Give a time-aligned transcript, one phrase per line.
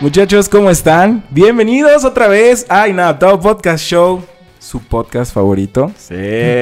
[0.00, 1.24] Muchachos, ¿cómo están?
[1.30, 4.22] Bienvenidos otra vez a Inadaptado Podcast Show,
[4.58, 5.90] su podcast favorito.
[5.96, 6.14] Sí.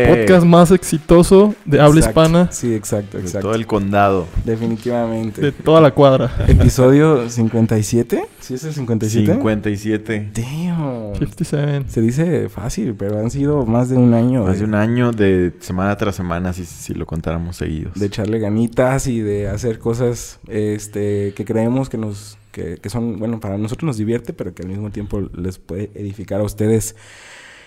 [0.09, 2.21] Podcast más exitoso de habla Exacto.
[2.23, 3.49] hispana Sí, exacto, De exacto.
[3.49, 4.27] todo el condado.
[4.45, 5.41] Definitivamente.
[5.43, 6.33] de toda la cuadra.
[6.49, 8.25] Episodio 57.
[8.41, 9.33] ¿Sí es el 57?
[9.35, 10.31] 57.
[10.35, 11.15] Damn.
[11.19, 11.85] 57.
[11.89, 15.13] Se dice fácil, pero han sido más de un año Más de de, un año
[15.13, 17.95] de semana tras semana, si, si lo contáramos seguidos.
[17.95, 23.19] de echarle ganitas y de hacer cosas este, que creemos que nos que, que son,
[23.19, 26.97] bueno, para nosotros nos divierte, pero que al mismo tiempo les puede edificar a ustedes.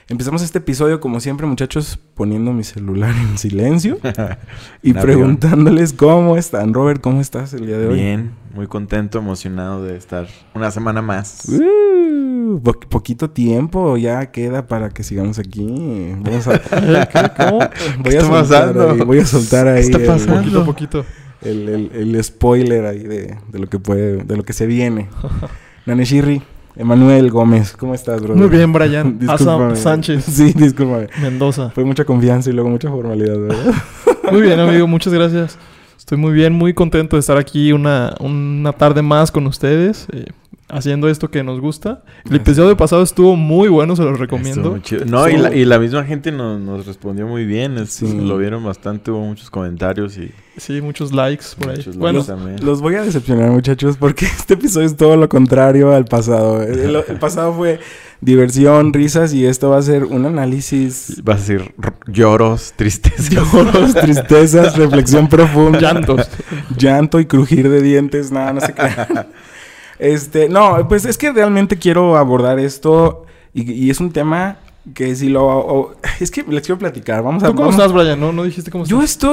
[0.10, 4.00] Empezamos este episodio, como siempre, muchachos, poniendo mi celular en silencio
[4.84, 6.74] y preguntándoles cómo están.
[6.74, 7.96] Robert, ¿cómo estás el día de hoy?
[7.96, 11.48] Bien, muy contento, emocionado de estar una semana más.
[11.48, 16.14] Uh, po- poquito tiempo ya queda para que sigamos aquí.
[16.20, 16.60] Vamos a,
[17.38, 17.60] ¿Cómo?
[18.04, 18.42] voy, a está soltar
[18.74, 18.90] pasando?
[18.92, 20.36] ahí, voy a soltar ahí está el- pasando?
[20.42, 21.06] Poquito a poquito.
[21.46, 25.08] El, el- el spoiler ahí de, de lo que puede, de lo que se viene.
[25.86, 26.42] Naneshirri,
[26.76, 28.38] Emanuel Gómez, ¿cómo estás, brother?
[28.42, 29.20] Muy bien, Brian.
[29.20, 29.74] Discúlpame.
[29.74, 31.08] Asa Sánchez Sí, discúlpame.
[31.22, 31.70] Mendoza.
[31.72, 33.74] Fue mucha confianza y luego mucha formalidad, ¿verdad?
[34.32, 34.88] Muy bien, amigo.
[34.88, 35.58] Muchas gracias.
[36.04, 40.06] Estoy muy bien, muy contento de estar aquí una, una tarde más con ustedes.
[40.12, 40.26] eh,
[40.70, 42.04] haciendo esto que nos gusta.
[42.28, 44.72] El episodio pasado estuvo muy bueno, se los recomiendo.
[44.72, 45.06] muy chido.
[45.06, 47.78] No, y la, y la misma gente nos, nos respondió muy bien.
[47.78, 48.20] es- Sí.
[48.20, 51.78] Lo vieron bastante, hubo muchos comentarios y Sí, muchos likes por ahí.
[51.78, 52.66] muchos Bueno, likes también.
[52.66, 56.62] Los voy a decepcionar, muchachos, porque este episodio es todo lo contrario al pasado.
[56.64, 57.80] El, el pasado fue
[58.24, 63.30] diversión, risas y esto va a ser un análisis, Vas a decir r- lloros, tristezas.
[63.32, 66.30] lloros, tristezas, reflexión profunda, llantos.
[66.78, 68.84] llanto y crujir de dientes, nada, no sé qué.
[70.00, 74.58] Este, no, pues es que realmente quiero abordar esto y, y es un tema
[74.94, 75.46] que si lo...
[75.46, 77.48] o- es que les quiero platicar, vamos a...
[77.48, 78.20] ¿Tú cómo vamos- estás, Brian?
[78.20, 79.30] ¿No, no dijiste cómo Yo estás?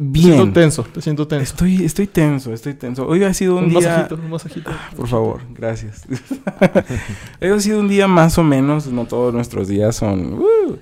[0.00, 0.52] Estoy Te siento bien.
[0.54, 1.42] tenso, te siento tenso.
[1.44, 3.06] Estoy, estoy tenso, estoy tenso.
[3.06, 3.80] Hoy ha sido un, Un día...
[3.80, 4.70] masajito, un masajito.
[4.96, 6.04] Por favor, gracias.
[7.40, 10.34] Hoy ha sido un día más o menos, no todos nuestros días son...
[10.34, 10.76] uh,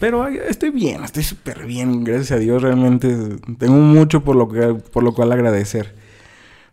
[0.00, 3.16] pero estoy bien, estoy súper bien, gracias a Dios, realmente
[3.58, 5.94] tengo mucho por lo, que, por lo cual agradecer.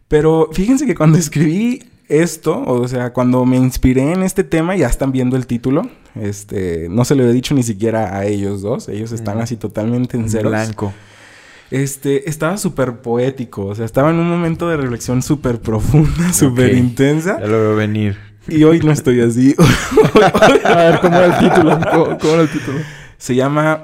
[0.08, 4.88] Pero fíjense que cuando escribí esto, o sea, cuando me inspiré en este tema, ya
[4.88, 5.84] están viendo el título,
[6.16, 9.42] este, no se lo he dicho ni siquiera a ellos dos, ellos están Mm.
[9.42, 10.52] así totalmente en En ceros.
[10.52, 10.92] blanco.
[11.72, 16.76] Este, estaba súper poético, o sea, estaba en un momento de reflexión súper profunda, súper
[16.76, 17.40] intensa.
[17.40, 18.18] Ya lo veo venir.
[18.48, 19.56] Y hoy no estoy así.
[20.66, 21.80] A ver, ¿cómo era el título?
[21.92, 22.80] ¿Cómo, cómo era el título?
[23.18, 23.84] Se llama.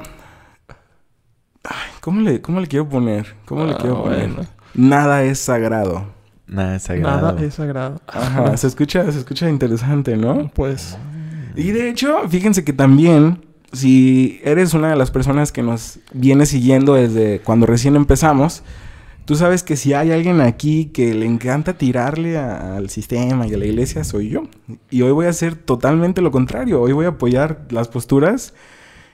[1.64, 3.36] Ay, ¿cómo le, cómo le quiero poner?
[3.46, 4.30] ¿Cómo le Ah, quiero poner?
[4.34, 4.50] bueno.
[4.74, 6.08] Nada es sagrado.
[6.48, 7.22] Nada es sagrado.
[7.34, 8.02] Nada es sagrado.
[8.08, 10.50] Ajá, se escucha, se escucha interesante, ¿no?
[10.54, 10.98] Pues,
[11.56, 16.46] Y de hecho, fíjense que también, si eres una de las personas que nos viene
[16.46, 18.64] siguiendo desde cuando recién empezamos,
[19.26, 23.54] tú sabes que si hay alguien aquí que le encanta tirarle a- al sistema y
[23.54, 24.44] a la iglesia, soy yo.
[24.90, 26.82] Y hoy voy a hacer totalmente lo contrario.
[26.82, 28.54] Hoy voy a apoyar las posturas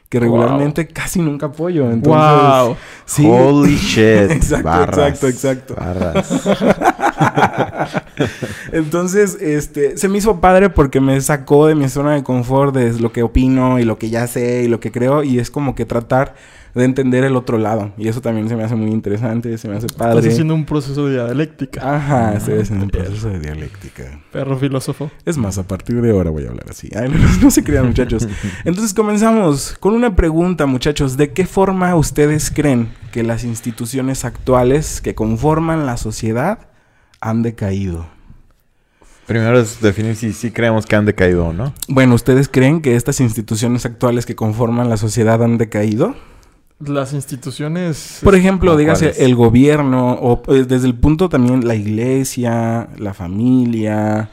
[0.09, 0.27] que Wow.
[0.27, 1.89] regularmente casi nunca apoyo.
[1.89, 2.75] Entonces, wow.
[3.05, 3.25] sí.
[3.27, 4.29] Holy shit.
[4.31, 5.75] Exacto, Barras, exacto, exacto.
[5.75, 6.47] Barras.
[8.71, 12.99] Entonces, este, se me hizo padre porque me sacó de mi zona de confort de
[12.99, 15.75] lo que opino y lo que ya sé y lo que creo y es como
[15.75, 16.35] que tratar
[16.73, 19.75] de entender el otro lado y eso también se me hace muy interesante, se me
[19.77, 20.29] hace Estás padre.
[20.29, 21.95] haciendo un proceso de dialéctica.
[21.95, 24.19] Ajá, estoy haciendo un proceso de dialéctica.
[24.31, 25.11] Perro filósofo.
[25.25, 26.89] Es más, a partir de ahora voy a hablar así.
[26.95, 28.27] Ay, no, no, no se crean, muchachos.
[28.65, 31.15] Entonces comenzamos con una pregunta, muchachos.
[31.15, 36.72] ¿De qué forma ustedes creen que las instituciones actuales que conforman la sociedad
[37.23, 38.05] han decaído?
[39.25, 41.73] Primero es definir si sí creemos que han decaído o no.
[41.87, 46.13] Bueno, ¿ustedes creen que estas instituciones actuales que conforman la sociedad han decaído?
[46.79, 48.19] Las instituciones...
[48.21, 49.21] Por ejemplo, ¿Cómo dígase cuáles?
[49.21, 54.29] el gobierno o pues, desde el punto también la iglesia, la familia,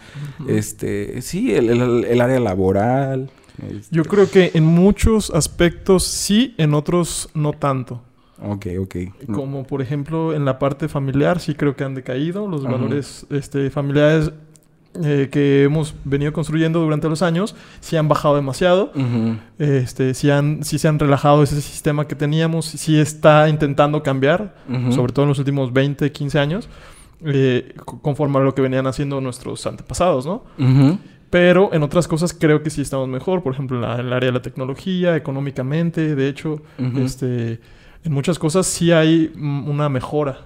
[0.48, 3.30] este, sí, el, el- el área laboral.
[3.62, 3.94] este.
[3.94, 8.02] Yo creo que en muchos aspectos sí, en otros no tanto.
[8.42, 8.96] Ok, ok.
[9.32, 12.46] Como por ejemplo en la parte familiar sí creo que han decaído.
[12.48, 12.72] Los Ajá.
[12.72, 14.32] valores este, familiares
[15.04, 18.92] eh, que hemos venido construyendo durante los años sí han bajado demasiado.
[18.94, 19.36] Ujú.
[19.58, 22.64] Este, sí, han, sí se han relajado ese sistema que teníamos.
[22.66, 24.56] Sí está intentando cambiar.
[24.68, 24.92] Ujú.
[24.92, 26.68] sobre todo en los últimos 20, 15 años,
[27.24, 30.44] eh, co- conforme a lo que venían haciendo nuestros antepasados, ¿no?
[30.58, 30.98] Ujú.
[31.28, 34.12] Pero en otras cosas creo que sí estamos mejor, por ejemplo, en, la- en el
[34.12, 36.62] área de la tecnología, económicamente, de hecho,
[36.96, 37.60] este,
[38.04, 40.40] en muchas cosas sí hay mm, una mejora.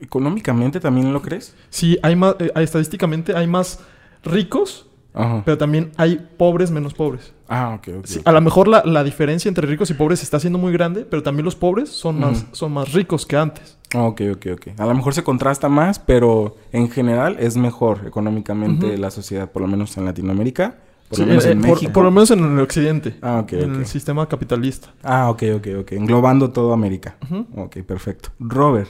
[0.00, 1.54] ¿Económicamente también lo crees?
[1.68, 3.80] Sí, hay más, eh, estadísticamente hay más
[4.22, 5.42] ricos, Ajá.
[5.44, 7.32] pero también hay pobres menos pobres.
[7.48, 8.06] Ah, ok, ok.
[8.06, 11.04] Sí, a lo mejor la, la diferencia entre ricos y pobres está siendo muy grande,
[11.04, 13.76] pero también los pobres son más, son más ricos que antes.
[13.94, 14.68] Ok, ok, ok.
[14.78, 19.62] A lo mejor se contrasta más, pero en general es mejor económicamente la sociedad, por
[19.62, 20.76] lo menos en Latinoamérica,
[21.10, 21.92] por Sí, lo menos eh, en por, México.
[21.92, 23.16] por lo menos en el occidente.
[23.20, 24.88] Ah, ok, en el sistema capitalista.
[25.02, 25.92] Ah, ok, ok, ok.
[25.92, 27.16] Englobando todo América.
[27.24, 27.46] Ujú.
[27.56, 28.30] Ok, perfecto.
[28.38, 28.88] Robert.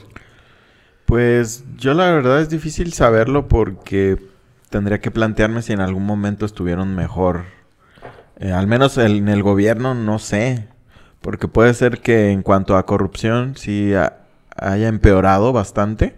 [1.06, 4.16] Pues yo la verdad es difícil saberlo porque
[4.68, 7.44] tendría que plantearme si en algún momento estuvieron mejor.
[8.38, 10.68] Eh, al menos el- en el gobierno no sé.
[11.20, 14.18] Porque puede ser que en cuanto a corrupción sí ha-
[14.56, 16.14] haya empeorado bastante.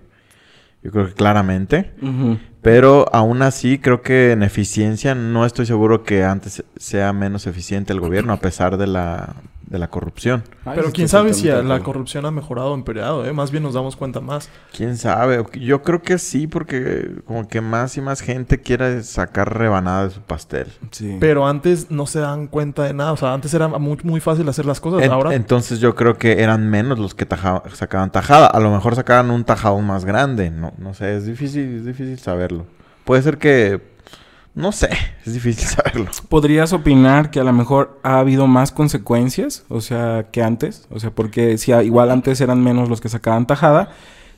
[0.82, 1.92] Yo creo que claramente.
[2.02, 2.38] Ujú.
[2.62, 7.92] Pero aún así creo que en eficiencia no estoy seguro que antes sea menos eficiente
[7.92, 9.34] el gobierno a pesar de la,
[9.66, 10.44] de la corrupción.
[10.64, 13.32] Ay, Pero quién sabe si la corrupción ha mejorado o empeorado, ¿eh?
[13.32, 14.48] Más bien nos damos cuenta más.
[14.76, 15.44] ¿Quién sabe?
[15.60, 20.10] Yo creo que sí, porque como que más y más gente quiere sacar rebanada de
[20.14, 20.66] su pastel.
[20.90, 21.16] Sí.
[21.20, 23.12] Pero antes no se dan cuenta de nada.
[23.12, 25.02] O sea, antes era muy, muy fácil hacer las cosas.
[25.02, 28.46] En- Ahora, entonces yo creo que eran menos los que taja- sacaban tajada.
[28.46, 30.50] A lo mejor sacaban un tajado más grande.
[30.50, 32.66] No, no sé, es difícil, es difícil saberlo.
[33.04, 33.91] Puede ser que...
[34.54, 34.90] No sé,
[35.24, 36.10] es difícil saberlo.
[36.28, 39.64] ¿Podrías opinar que a lo mejor ha habido más consecuencias?
[39.68, 40.86] O sea, que antes.
[40.90, 43.90] O sea, porque si igual antes eran menos los que sacaban tajada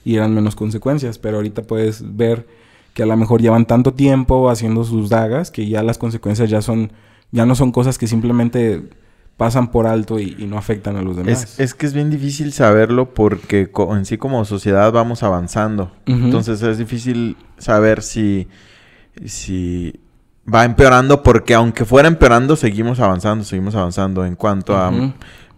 [0.04, 1.18] y eran menos consecuencias.
[1.18, 2.46] Pero ahorita puedes ver
[2.92, 6.62] que a lo mejor llevan tanto tiempo haciendo sus dagas que ya las consecuencias ya
[6.62, 6.92] son...
[7.32, 8.84] Ya no son cosas que simplemente
[9.36, 11.42] pasan por alto y, y no afectan a los demás.
[11.42, 15.90] Es, es que es bien difícil saberlo porque en sí como sociedad vamos avanzando.
[16.06, 18.46] Entonces es difícil saber si,
[19.24, 20.03] si
[20.52, 25.12] va empeorando porque aunque fuera empeorando seguimos avanzando, seguimos avanzando en cuanto a Ujú.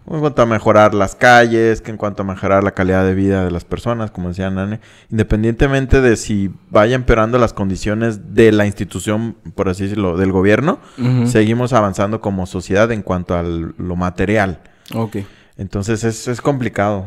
[0.09, 3.43] en cuanto a mejorar las calles, que en cuanto a mejorar la calidad de vida
[3.43, 4.79] de las personas, como decía Nane,
[5.11, 10.79] independientemente de si vaya empeorando las condiciones de la institución, por así decirlo, del gobierno,
[11.25, 14.59] seguimos avanzando como sociedad en cuanto a lo material.
[14.93, 15.17] Ok.
[15.57, 17.05] Entonces es, es complicado.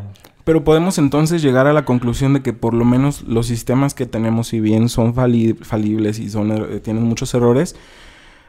[0.50, 4.05] Pero podemos entonces llegar a la conclusión de que por lo menos los sistemas que
[4.05, 7.76] tenemos, si bien son fali- falibles y son, eh, tienen muchos errores,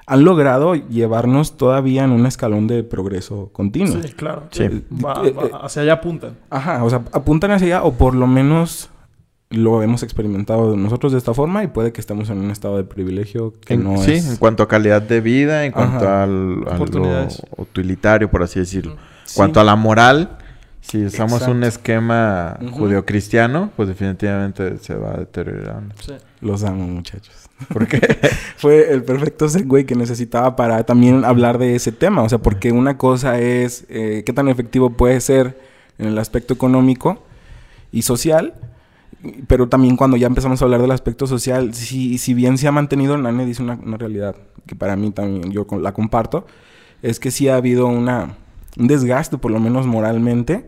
[0.08, 4.02] han logrado llevarnos todavía en un escalón de progreso continuo.
[4.02, 4.46] sí, claro.
[4.50, 4.64] Sí.
[4.64, 6.38] Eh, va- Eh, va- hacia allá apuntan.
[6.50, 8.90] Ajá, o sea, apuntan hacia allá o por lo menos
[9.52, 12.84] lo hemos experimentado nosotros de esta forma y puede que estemos en un estado de
[12.84, 14.28] privilegio que En- no sí, es...
[14.28, 16.24] en cuanto a calidad de vida, en cuanto Ajá.
[16.24, 17.28] al, a lo
[17.58, 18.94] utilitario, por así decirlo.
[19.26, 19.34] Sí.
[19.34, 20.40] En cuanto a la moral,
[20.82, 21.56] si usamos Exacto.
[21.56, 22.72] un esquema Ujú.
[22.72, 25.96] judeocristiano, pues definitivamente se va deteriorando.
[26.00, 26.14] Sí.
[26.42, 27.34] Los amo, muchachos.
[27.72, 28.00] ¿Por qué?
[28.58, 32.24] Fue el perfecto segue que necesitaba para también hablar de ese tema.
[32.24, 35.60] O sea, porque una cosa es eh, qué tan efectivo puede ser
[36.00, 37.24] en el aspecto económico
[37.92, 38.56] y social.
[39.48, 42.72] Pero también cuando ya empezamos a hablar del aspecto social, si, si bien se ha
[42.72, 44.36] mantenido, Nane dice una, una realidad
[44.66, 46.48] que para mí también yo la comparto,
[47.04, 48.36] es que sí ha habido una,
[48.78, 50.68] un desgaste, por lo menos moralmente,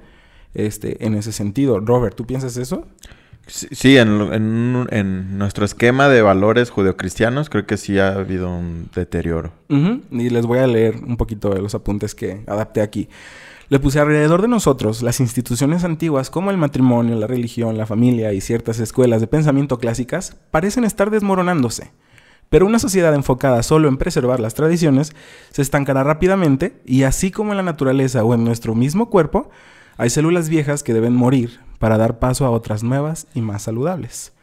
[0.54, 1.80] este, en ese sentido.
[1.80, 2.88] Robert, ¿tú piensas eso?
[3.48, 8.50] Sí, sí, en, en, en nuestro esquema de valores judeocristianos creo que sí ha habido
[8.50, 9.52] un deterioro.
[9.68, 13.10] Y les voy a leer un poquito de los apuntes que adapté aquí.
[13.68, 18.32] Le puse alrededor de nosotros las instituciones antiguas como el matrimonio, la religión, la familia
[18.32, 21.92] y ciertas escuelas de pensamiento clásicas parecen estar desmoronándose.
[22.50, 25.14] Pero una sociedad enfocada solo en preservar las tradiciones
[25.52, 29.50] se estancará rápidamente y así como en la naturaleza o en nuestro mismo cuerpo,
[29.97, 34.33] hay células viejas que deben morir para dar paso a otras nuevas y más saludables.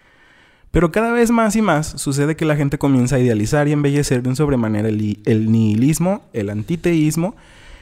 [0.70, 4.22] Pero cada vez más y más sucede que la gente comienza a idealizar y embellecer
[4.22, 7.34] de un sobremanera el, el nihilismo, el antiteísmo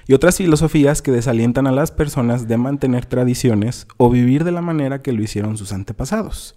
[0.06, 4.62] y otras filosofías que desalientan a las personas de mantener tradiciones o vivir de la
[4.62, 6.56] manera que lo hicieron sus antepasados.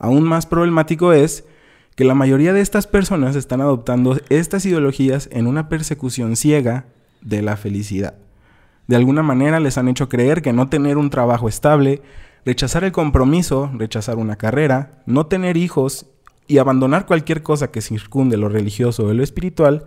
[0.00, 1.44] Aún más problemático es
[1.94, 6.86] que la mayoría de estas personas están adoptando estas ideologías en una persecución ciega
[7.20, 8.14] de la felicidad.
[8.86, 12.02] De alguna manera les han hecho creer que no tener un trabajo estable,
[12.44, 16.06] rechazar el compromiso, rechazar una carrera, no tener hijos
[16.48, 19.86] y abandonar cualquier cosa que circunde lo religioso o lo espiritual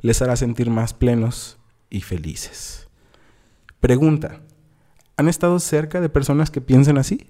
[0.00, 1.58] les hará sentir más plenos
[1.90, 2.88] y felices.
[3.80, 4.40] Pregunta,
[5.16, 7.26] ¿han estado cerca de personas que piensen así?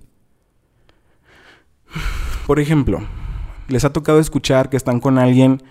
[2.46, 3.00] Por ejemplo,
[3.68, 5.62] les ha tocado escuchar que están con alguien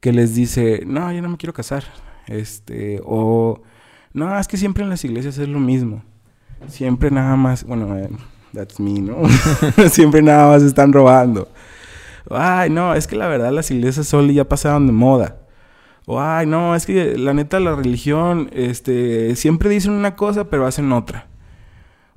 [0.00, 1.84] que les dice, no, yo no me quiero casar.
[2.26, 3.62] Este, o,
[4.12, 6.02] no, es que siempre en las iglesias es lo mismo.
[6.68, 8.10] Siempre nada más, bueno, eh,
[8.52, 9.22] that's me, ¿no?
[9.90, 11.48] siempre nada más están robando.
[12.30, 15.36] Ay, no, es que la verdad las iglesias solo ya pasaron de moda.
[16.06, 20.66] O, ay, no, es que la neta la religión, este, siempre dicen una cosa pero
[20.66, 21.28] hacen otra.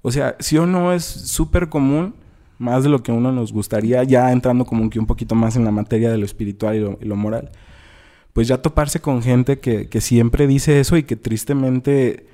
[0.01, 2.15] O sea, sí o no es súper común,
[2.59, 5.65] más de lo que uno nos gustaría, ya entrando como que un poquito más en
[5.65, 7.51] la materia de lo espiritual y lo, y lo moral.
[8.33, 12.27] Pues ya toparse con gente que, que siempre dice eso y que tristemente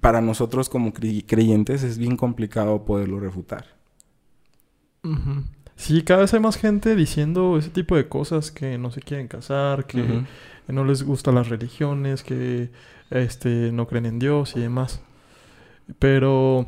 [0.00, 3.66] para nosotros como cre- creyentes es bien complicado poderlo refutar.
[5.76, 9.28] Sí, cada vez hay más gente diciendo ese tipo de cosas que no se quieren
[9.28, 10.22] casar, que
[10.68, 12.70] no les gustan las religiones, que
[13.10, 15.00] este no creen en Dios y demás.
[15.98, 16.66] Pero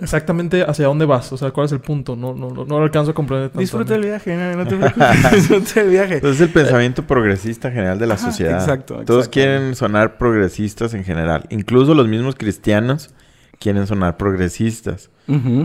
[0.00, 2.84] exactamente hacia dónde vas, o sea, cuál es el punto, no, no, no, no lo
[2.84, 3.60] alcanzo a comprender tanto.
[3.60, 5.32] Disfruta el viaje, no, no te preocupes.
[5.32, 6.14] Disfruta el viaje.
[6.14, 8.60] Entonces es el pensamiento progresista general de la Ajá, sociedad.
[8.60, 11.44] exacto, Todos quieren sonar progresistas en general.
[11.50, 13.10] Incluso los mismos cristianos
[13.58, 15.10] quieren sonar progresistas.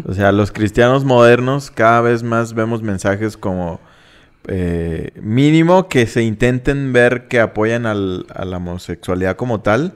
[0.06, 3.82] O sea, los cristianos modernos cada vez más vemos mensajes como
[4.48, 9.94] eh, mínimo que se intenten ver que apoyan al- a la homosexualidad como tal.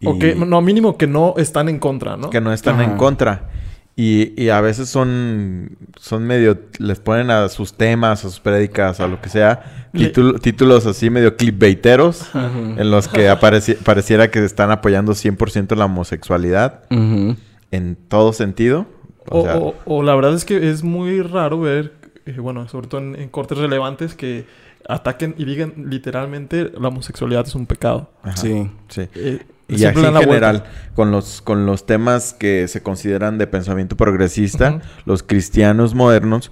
[0.00, 2.30] Y O que, no, mínimo que no están en contra, ¿no?
[2.30, 2.84] que no están Ajá.
[2.90, 3.48] en contra.
[3.96, 8.98] Y, y a veces son, son medio, les ponen a sus temas, a sus prédicas,
[9.00, 12.80] a lo que sea, título- títulos así medio clickbaiteros, Ujú.
[12.80, 18.86] en los que apareci- pareciera que están apoyando 100% la homosexualidad en todo sentido.
[19.28, 21.92] O O, sea, o- o la verdad es que es muy raro ver,
[22.24, 24.46] eh, bueno, sobre todo en, en cortes relevantes, que
[24.88, 28.10] ataquen y digan literalmente la homosexualidad es un pecado.
[28.22, 28.70] ajá, Sí.
[28.88, 29.02] sí.
[29.14, 30.20] Eh, Y así en vuelta.
[30.20, 36.50] general, con los, con los temas que se consideran de pensamiento progresista, los cristianos modernos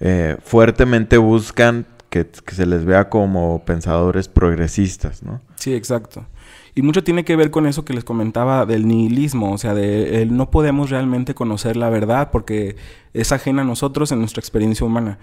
[0.00, 5.40] eh, fuertemente buscan que, que se les vea como pensadores progresistas, ¿no?
[5.56, 6.24] Sí, exacto.
[6.74, 10.22] Y mucho tiene que ver con eso que les comentaba del nihilismo, o sea, de
[10.22, 12.76] el no podemos realmente conocer la verdad porque
[13.12, 15.18] es ajena a nosotros en nuestra experiencia humana,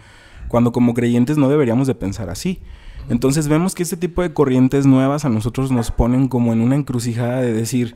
[0.49, 2.61] cuando como creyentes no deberíamos de pensar así.
[3.09, 6.75] Entonces vemos que este tipo de corrientes nuevas a nosotros nos ponen como en una
[6.75, 7.95] encrucijada de decir,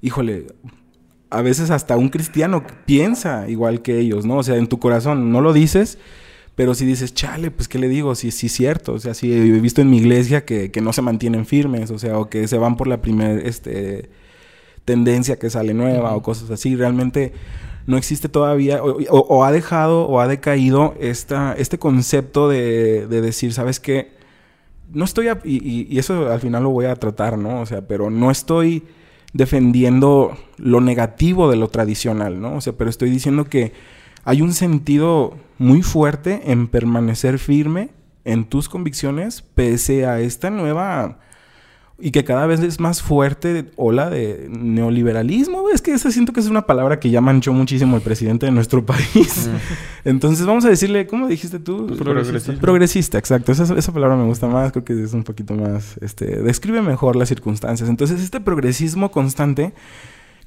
[0.00, 0.46] híjole,
[1.30, 4.36] a veces hasta un cristiano piensa igual que ellos, ¿no?
[4.38, 5.98] O sea, en tu corazón no lo dices,
[6.54, 8.14] pero si dices, chale, pues ¿qué le digo?
[8.14, 8.92] Si sí es cierto.
[8.92, 11.98] O sea, sí he visto en mi iglesia que, que no se mantienen firmes, o
[11.98, 14.10] sea, o que se van por la primera este,
[14.84, 16.76] tendencia que sale nueva o cosas así.
[16.76, 17.32] Realmente
[17.86, 23.06] no existe todavía, o, o- o ha dejado o ha decaído esta, este concepto de,
[23.06, 24.12] de decir, ¿sabes qué?
[24.92, 27.60] No estoy, a- y, y- eso al final lo voy a tratar, ¿no?
[27.60, 28.82] O sea, pero no estoy
[29.32, 32.56] defendiendo lo negativo de lo tradicional, ¿no?
[32.56, 33.72] O sea, pero estoy diciendo que
[34.24, 37.90] hay un sentido muy fuerte en permanecer firme
[38.24, 41.18] en tus convicciones pese a esta nueva
[41.98, 45.70] y que cada vez es más fuerte ola de neoliberalismo.
[45.70, 48.52] Es que esa siento que es una palabra que ya manchó muchísimo el presidente de
[48.52, 49.48] nuestro país.
[50.04, 51.86] Entonces vamos a decirle, ¿cómo dijiste tú?
[51.86, 52.52] Pues progresista.
[52.60, 53.52] Progresista, exacto.
[53.52, 57.16] Esa, esa palabra me gusta más, creo que es un poquito más, este, describe mejor
[57.16, 57.88] las circunstancias.
[57.88, 59.72] Entonces este progresismo constante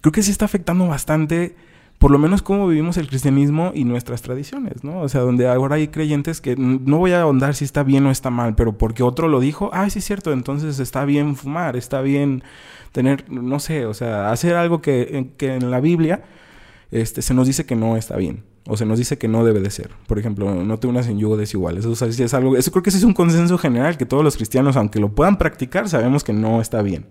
[0.02, 1.56] creo que sí está afectando bastante,
[2.06, 5.00] por lo menos cómo vivimos el cristianismo y nuestras tradiciones, ¿no?
[5.02, 8.12] O sea, donde ahora hay creyentes que no voy a ahondar si está bien o
[8.12, 11.76] está mal, pero porque otro lo dijo, ah, sí es cierto, entonces está bien fumar,
[11.76, 12.44] está bien
[12.92, 16.22] tener, no sé, o sea, hacer algo que, en- que en la Biblia
[16.92, 18.44] este, se nos dice que no está bien.
[18.68, 19.90] O se nos dice que no debe de ser.
[20.06, 21.80] Por ejemplo, no te unas en yugo desigual.
[21.80, 24.24] Eso, o sea, es algo, eso creo que sí es un consenso general que todos
[24.24, 27.08] los cristianos, aunque lo puedan practicar, sabemos que no está bien.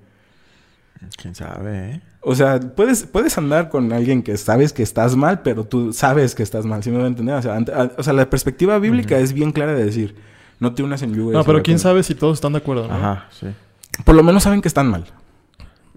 [1.21, 2.01] ¿Quién sabe, eh?
[2.27, 6.35] O sea, puedes, puedes andar con alguien que sabes que estás mal, pero tú sabes
[6.35, 6.83] que estás mal.
[6.83, 7.35] ¿Sí me voy a entender?
[7.37, 10.15] O sea, ante- a- o sea, la perspectiva bíblica es bien clara de decir,
[10.61, 12.95] no te unas en yugo No, pero quién sabe si todos están de acuerdo, ¿no?
[12.95, 13.47] Ajá, sí.
[14.05, 15.05] Por lo menos saben que están mal.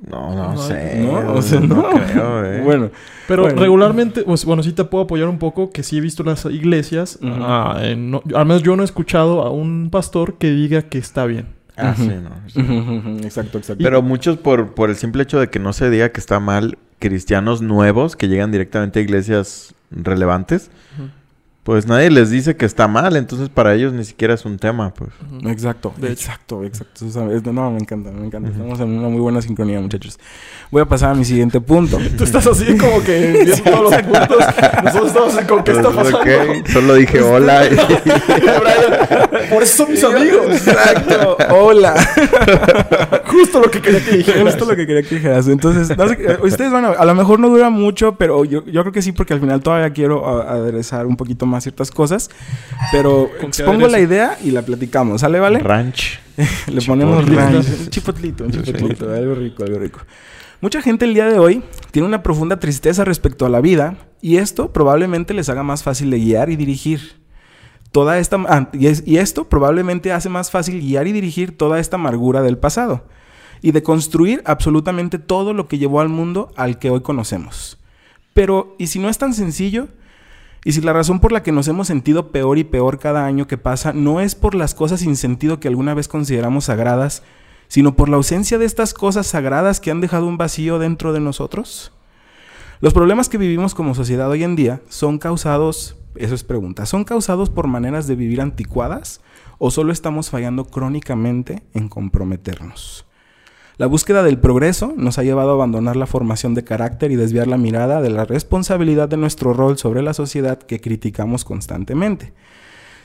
[0.06, 1.00] No, no, No, sé.
[1.00, 1.34] ¿No?
[1.34, 1.90] O sea, no.
[1.90, 2.62] creo, eh.
[2.64, 2.92] Bueno,
[3.28, 3.60] Pero Bueno.
[3.62, 7.18] regularmente, pues, bueno, sí te puedo apoyar un poco, que sí he visto las iglesias,
[7.24, 10.98] ah, eh, no- al menos yo no he escuchado a un pastor que diga que
[11.00, 11.48] está bien.
[11.78, 12.32] Ah, sí, no.
[12.48, 12.60] sí.
[13.24, 13.84] exacto, exacto.
[13.84, 16.78] Pero muchos por, por el simple hecho de que no se diga que está mal,
[17.00, 20.72] cristianos nuevos que llegan directamente a iglesias relevantes,
[21.68, 24.94] pues nadie les dice que está mal, entonces para ellos ni siquiera es un tema,
[24.94, 25.10] pues.
[25.48, 26.14] Exacto, De hecho.
[26.14, 27.06] exacto, exacto.
[27.06, 28.48] O sea, es- no, me encanta, me encanta.
[28.52, 30.18] Estamos en una muy buena sincronía, muchachos.
[30.72, 31.98] Voy a pasar a mi siguiente punto.
[32.18, 34.38] Tú estás así como que viendo todos los puntos.
[34.82, 36.20] Nosotros estamos así como, ¿qué está Pues, pasando?
[36.20, 37.66] ok, Solo dije hola.
[37.66, 40.46] y- Brian, Por eso son mis amigos.
[40.50, 41.38] Exacto.
[41.54, 41.96] Hola.
[43.26, 44.48] Justo lo que quería que dijeras.
[44.48, 45.48] Esto es lo que quería que dijeras.
[45.50, 48.64] Entonces, no sé, eh, ustedes van a a lo mejor no dura mucho, pero yo,
[48.66, 51.92] yo creo que sí, porque al final todavía quiero a- aderezar un poquito más ciertas
[51.92, 52.30] cosas.
[52.92, 55.22] Pero ¿Con qué expongo la idea y la platicamos.
[55.22, 55.60] ¿Sale, vale?
[55.60, 56.20] Ranch.
[56.68, 57.36] Le ponemos Chipotle.
[57.36, 57.66] ranch.
[57.82, 59.14] Un chipotlito, un chipotlito.
[59.14, 60.00] Algo rico, algo rico.
[60.62, 64.38] Mucha gente el día de hoy tiene una profunda tristeza respecto a la vida y
[64.38, 67.22] esto probablemente les haga más fácil de guiar y dirigir.
[67.92, 71.80] Toda esta, ah, y, es- y esto probablemente hace más fácil guiar y dirigir toda
[71.80, 73.06] esta amargura del pasado
[73.62, 77.78] y de construir absolutamente todo lo que llevó al mundo al que hoy conocemos.
[78.34, 79.88] Pero, ¿y si no es tan sencillo?
[80.68, 83.48] Y si la razón por la que nos hemos sentido peor y peor cada año
[83.48, 87.24] que pasa no es por las cosas sin sentido que alguna vez consideramos sagradas,
[87.70, 91.22] sino por la ausencia de estas cosas sagradas que han dejado un vacío dentro de
[91.22, 91.94] nosotros?
[92.82, 97.06] Los problemas que vivimos como sociedad hoy en día son causados, eso es pregunta, ¿son
[97.06, 99.22] causados por maneras de vivir anticuadas
[99.60, 103.06] o solo estamos fallando crónicamente en comprometernos?
[103.78, 107.46] La búsqueda del progreso nos ha llevado a abandonar la formación de carácter y desviar
[107.46, 112.34] la mirada de la responsabilidad de nuestro rol sobre la sociedad que criticamos constantemente.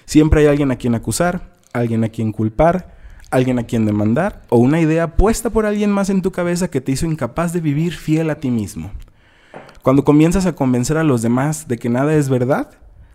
[0.07, 2.97] Siempre hay alguien a quien acusar, alguien a quien culpar,
[3.31, 6.81] alguien a quien demandar o una idea puesta por alguien más en tu cabeza que
[6.81, 8.93] te hizo incapaz de vivir fiel a ti mismo.
[9.83, 12.71] Cuando comienzas a convencer a los demás de que nada es verdad,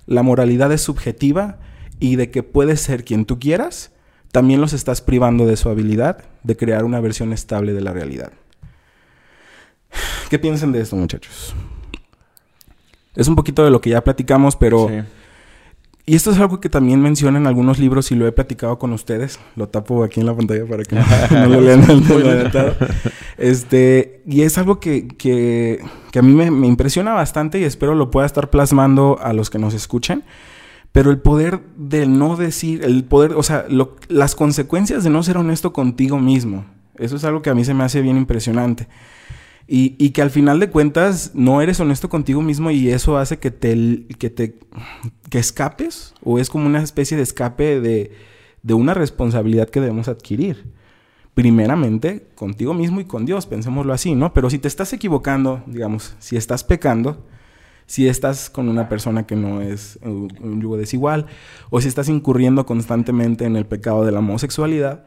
[0.05, 1.57] la moralidad es subjetiva
[1.99, 3.91] y de que puedes ser quien tú quieras,
[4.31, 8.31] también los estás privando de su habilidad de crear una versión estable de la realidad.
[10.29, 11.55] ¿Qué piensan de esto, muchachos?
[13.15, 14.87] Es un poquito de lo que ya platicamos, pero...
[14.89, 15.01] Sí.
[16.09, 18.93] Y esto es algo que también menciona en algunos libros y lo he platicado con
[18.93, 19.41] ustedes.
[19.57, 22.77] Lo tapo aquí en la pantalla para que no lo lean al.
[23.37, 25.81] Este, y es algo que, que,
[26.11, 29.49] que a mí me, me, impresiona bastante y espero lo pueda estar plasmando a los
[29.49, 30.23] que nos escuchen.
[30.97, 35.21] Pero el poder de no decir, el poder, o sea, lo, las consecuencias de no
[35.21, 36.65] ser honesto contigo mismo.
[36.95, 38.87] Eso es algo que a mí se me hace bien impresionante.
[39.67, 43.51] Y, que al final de cuentas no eres honesto contigo mismo y eso hace que
[43.51, 44.57] te, que te
[45.29, 48.13] que escapes o es como una especie de escape de,
[48.63, 50.65] de una responsabilidad que debemos adquirir.
[51.35, 54.33] Primeramente contigo mismo y con Dios, pensémoslo así, ¿no?
[54.33, 57.23] Pero si te estás equivocando, digamos, si estás pecando,
[57.87, 61.25] si estás con una persona que no es un, un yugo desigual,
[61.71, 65.05] o si estás incurriendo constantemente en el pecado de la homosexualidad,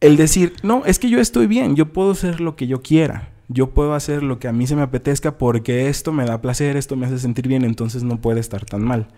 [0.00, 3.30] el decir, no, es que yo estoy bien, yo puedo ser lo que yo quiera
[3.48, 6.76] yo puedo hacer lo que a mí se me apetezca porque esto me da placer,
[6.76, 9.08] esto me hace sentir bien, entonces no puede estar tan mal.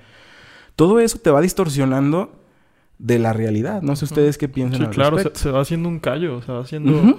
[0.77, 2.33] Todo eso te va distorsionando
[2.99, 3.83] de la realidad.
[3.83, 4.81] No sé ustedes qué piensan.
[4.81, 6.93] Sí, al claro, se, va haciendo un callo, se va haciendo...
[6.93, 7.19] Uh -huh.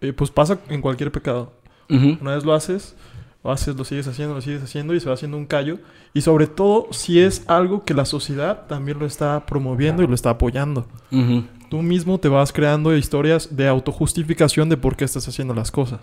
[0.00, 1.52] eh, pues pasa en cualquier pecado.
[1.88, 2.20] Uh -huh.
[2.20, 2.96] Una vez lo haces,
[3.42, 5.78] lo haces, lo sigues haciendo, lo sigues haciendo y se va haciendo un callo.
[6.12, 10.14] Y sobre todo si es algo que la sociedad también lo está promoviendo y lo
[10.14, 10.86] está apoyando.
[11.10, 11.46] Uh -huh.
[11.70, 16.00] Tú mismo te vas creando historias de autojustificación de por qué estás haciendo las cosas.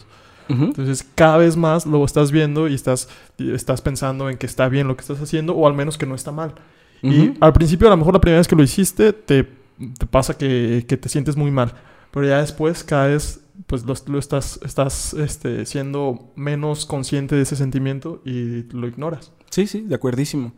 [0.50, 0.66] Uh -huh.
[0.66, 4.88] Entonces, cada vez más lo estás viendo y estás, estás pensando en que está bien
[4.88, 6.56] lo que estás haciendo o al menos que no está mal.
[7.04, 7.14] Uh -huh.
[7.14, 10.36] Y al principio, a lo mejor la primera vez que lo hiciste, te, te pasa
[10.36, 11.74] que, que, te sientes muy mal.
[12.12, 17.56] Pero ya después, cada vez, pues lo, estás, estás este, siendo menos consciente de ese
[17.56, 19.32] sentimiento y lo ignoras.
[19.50, 20.54] Sí, sí, de acuerdísimo.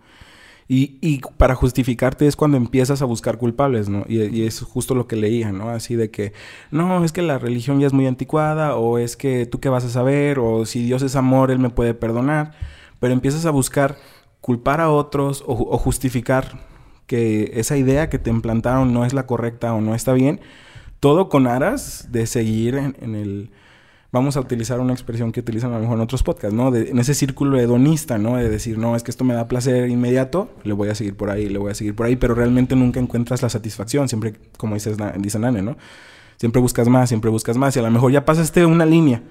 [0.68, 4.06] Y, y, para justificarte es cuando empiezas a buscar culpables, ¿no?
[4.08, 5.70] Y, y, es justo lo que leía, ¿no?
[5.70, 6.34] Así de que,
[6.70, 9.86] no, es que la religión ya es muy anticuada, o es que tú qué vas
[9.86, 12.52] a saber, o si Dios es amor, Él me puede perdonar.
[13.00, 13.98] Pero empiezas a buscar
[14.42, 16.60] culpar a otros o justificar
[17.08, 20.40] que esa idea que te implantaron no es la correcta o no está bien.
[21.00, 23.52] Todo con aras de seguir en, el
[24.12, 26.72] vamos a utilizar una expresión que utilizan a lo mejor en otros podcasts, ¿no?
[26.72, 28.38] De, en ese círculo hedonista, ¿no?
[28.38, 31.30] De decir, no, es que esto me da placer inmediato, le voy a seguir por
[31.30, 34.74] ahí, le voy a seguir por ahí, pero realmente nunca encuentras la satisfacción, siempre, como
[34.74, 35.78] dices, dice Nane, ¿no?
[36.38, 39.22] Siempre buscas más, siempre buscas más, y a lo mejor ya pasaste una línea,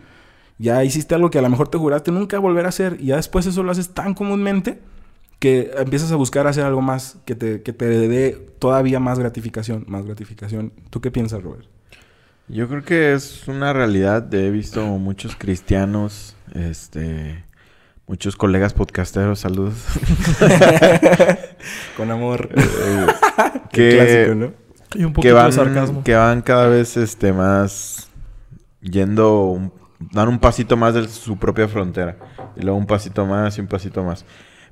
[0.59, 3.16] ya hiciste algo que a lo mejor te juraste nunca volver a hacer, y ya
[3.16, 4.81] después eso lo haces tan comúnmente
[5.38, 9.85] que empiezas a buscar hacer algo más que te, que te dé todavía más gratificación,
[9.87, 10.72] más gratificación.
[10.90, 11.66] ¿Tú qué piensas, Robert?
[12.48, 14.33] Yo creo que es una realidad.
[14.35, 17.44] He visto muchos cristianos, este,
[18.07, 19.74] muchos colegas podcasteros, saludos.
[21.96, 22.48] Con amor.
[22.57, 23.07] Eh,
[23.70, 24.53] que, clásico, ¿no?
[24.94, 26.03] Y un que van, de sarcasmo.
[26.03, 28.09] Que van cada vez este, más
[28.81, 29.72] yendo, un,
[30.11, 32.16] dan un pasito más de su propia frontera.
[32.57, 34.24] Y luego un pasito más y un pasito más.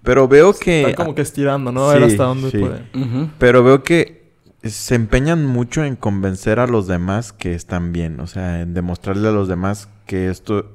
[0.03, 0.81] Pero veo que...
[0.81, 1.91] Están como que estirando, ¿no?
[1.91, 2.59] A ver hasta dónde sí.
[2.59, 2.83] puede.
[2.95, 3.31] Uh -huh.
[3.39, 4.27] Pero veo que
[4.63, 9.29] se empeñan mucho en convencer a los demás que están bien, o sea, en demostrarle
[9.29, 10.73] a los demás que esto,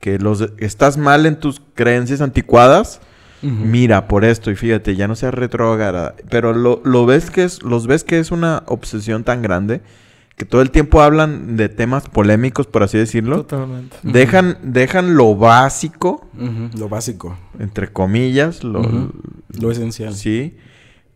[0.00, 3.00] que los estás mal en tus creencias anticuadas.
[3.42, 3.50] Uh -huh.
[3.50, 7.62] Mira por esto y fíjate, ya no seas retrógrada, pero lo, lo ves que es,
[7.62, 9.80] los ves que es una obsesión tan grande
[10.36, 13.44] que todo el tiempo hablan de temas polémicos, por así decirlo.
[13.44, 13.96] Totalmente.
[14.02, 14.58] Dejan, uh -huh.
[14.62, 16.26] dejan lo básico,
[16.78, 19.10] lo básico, entre comillas, lo,
[19.60, 20.14] lo esencial.
[20.14, 20.56] Sí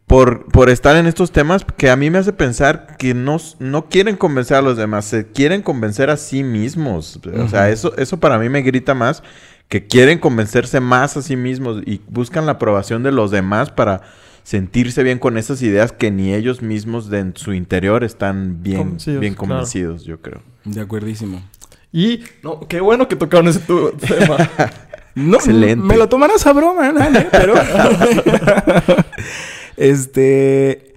[0.06, 3.88] por, por estar en estos temas que a mí me hace pensar que no, no
[3.88, 7.16] quieren convencer a los demás, se quieren convencer a sí mismos.
[7.16, 7.44] Uh -huh.
[7.44, 9.22] O sea, eso, eso para mí me grita más
[9.68, 14.02] que quieren convencerse más a sí mismos y buscan la aprobación de los demás para
[14.46, 18.78] sentirse bien con esas ideas que ni ellos mismos de en su interior están bien
[18.78, 20.16] convencidos, bien convencidos claro.
[20.16, 20.42] yo creo.
[20.64, 21.42] De acuerdísimo.
[21.92, 24.36] Y, no, qué bueno que tocaron ese tema.
[25.16, 25.84] no, Excelente.
[25.84, 27.00] Me lo tomarás a broma, ¿no?
[27.32, 27.54] pero...
[29.76, 30.94] Este.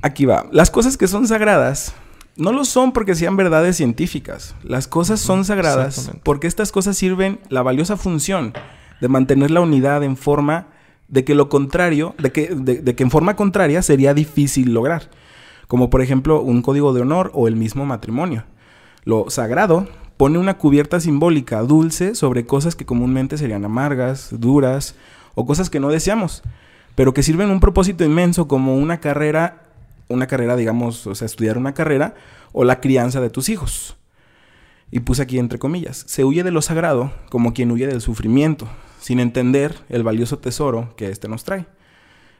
[0.00, 0.46] Aquí va.
[0.50, 1.94] Las cosas que son sagradas
[2.34, 4.56] No lo son porque sean verdades científicas.
[4.64, 8.54] Las cosas son sagradas porque estas cosas sirven la valiosa función
[9.02, 10.73] de mantener la unidad en forma
[11.08, 15.10] de que lo contrario, de que, de- de que en forma contraria sería difícil lograr.
[15.68, 18.44] Como por ejemplo un código de honor o el mismo matrimonio.
[19.04, 24.94] Lo sagrado pone una cubierta simbólica dulce sobre cosas que comúnmente serían amargas, duras
[25.34, 26.42] o cosas que no deseamos,
[26.94, 29.62] pero que sirven un propósito inmenso como una carrera,
[30.08, 32.14] una carrera, digamos, o sea, estudiar una carrera
[32.52, 33.96] o la crianza de tus hijos.
[34.90, 38.68] Y puse aquí entre comillas, se huye de lo sagrado como quien huye del sufrimiento,
[39.04, 41.66] sin entender el valioso tesoro que éste nos trae.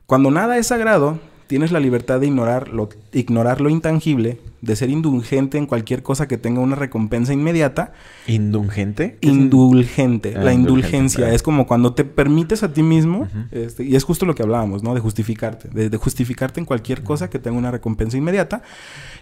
[0.07, 4.89] Cuando nada es sagrado, tienes la libertad de ignorar lo, ignorar lo intangible, de ser
[4.89, 7.93] indulgente en cualquier cosa que tenga una recompensa inmediata
[8.27, 9.19] ¿Indulgente?
[9.21, 10.35] ¿Qué es indulgente.
[10.37, 11.35] Ah, la indulgente, indulgencia claro.
[11.35, 14.83] es como cuando te permites a ti mismo, este, y es justo lo que hablábamos,
[14.83, 14.95] ¿no?
[14.95, 18.63] De justificarte, de, de justificarte en cualquier cosa que tenga una recompensa inmediata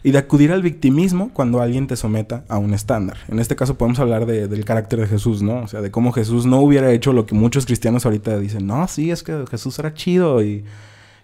[0.05, 3.17] y de acudir al victimismo cuando alguien te someta a un estándar.
[3.29, 5.63] En este caso podemos hablar de- del carácter de Jesús, ¿no?
[5.63, 8.87] O sea, de cómo Jesús no hubiera hecho lo que muchos cristianos ahorita dicen, no,
[8.87, 10.65] sí, es que Jesús era chido y,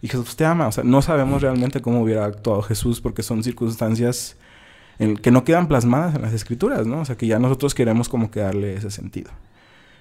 [0.03, 0.67] y Jesús te ama.
[0.69, 4.37] O sea, no sabemos realmente cómo hubiera actuado Jesús porque son circunstancias
[4.99, 7.01] en- que no quedan plasmadas en las escrituras, ¿no?
[7.01, 9.31] O sea, que ya nosotros queremos como que darle ese sentido.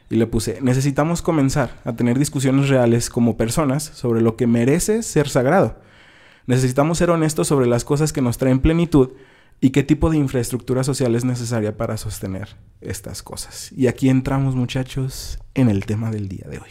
[0.10, 5.04] Y le puse, necesitamos comenzar a tener discusiones reales como personas sobre lo que merece
[5.04, 5.80] ser sagrado.
[6.46, 9.10] Necesitamos ser honestos sobre las cosas que nos traen plenitud
[9.60, 13.72] y qué tipo de infraestructura social es necesaria para sostener estas cosas.
[13.74, 16.70] Y aquí entramos, muchachos, en el tema del día de hoy.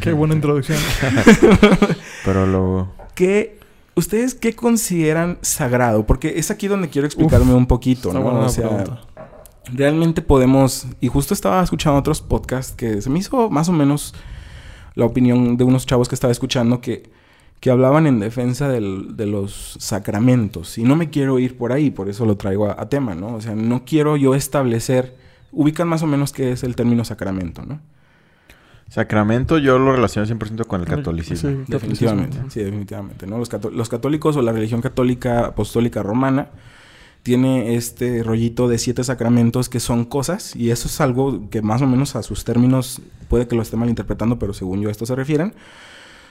[0.00, 0.78] Qué buena introducción.
[2.24, 2.88] Pero lo...
[3.14, 3.58] ¿Qué,
[3.94, 6.04] ¿Ustedes qué consideran sagrado?
[6.06, 8.20] Porque es aquí donde quiero explicarme un poquito, ¿no?
[8.22, 9.00] buena O sea, pregunta.
[9.72, 14.14] realmente podemos, y justo estaba escuchando otros podcasts que se me hizo más o menos
[14.94, 17.10] la opinión de unos chavos que estaba escuchando que,
[17.60, 20.76] que hablaban en defensa del- de los sacramentos.
[20.78, 23.34] Y no me quiero ir por ahí, por eso lo traigo a, a tema, ¿no?
[23.34, 25.16] O sea, no quiero yo establecer,
[25.52, 27.80] ubican más o menos qué es el término sacramento, ¿no?
[28.88, 31.50] Sacramento yo lo relaciono 100% con el Sí, catolicismo.
[31.66, 33.26] Definitivamente, sí, definitivamente.
[33.26, 33.38] ¿no?
[33.38, 36.50] Los, cató- los católicos o la religión católica apostólica romana
[37.22, 41.82] tiene este rollito de siete sacramentos que son cosas, y eso es algo que más
[41.82, 45.04] o menos a sus términos puede que lo esté malinterpretando, pero según yo a esto
[45.06, 45.52] se refieren.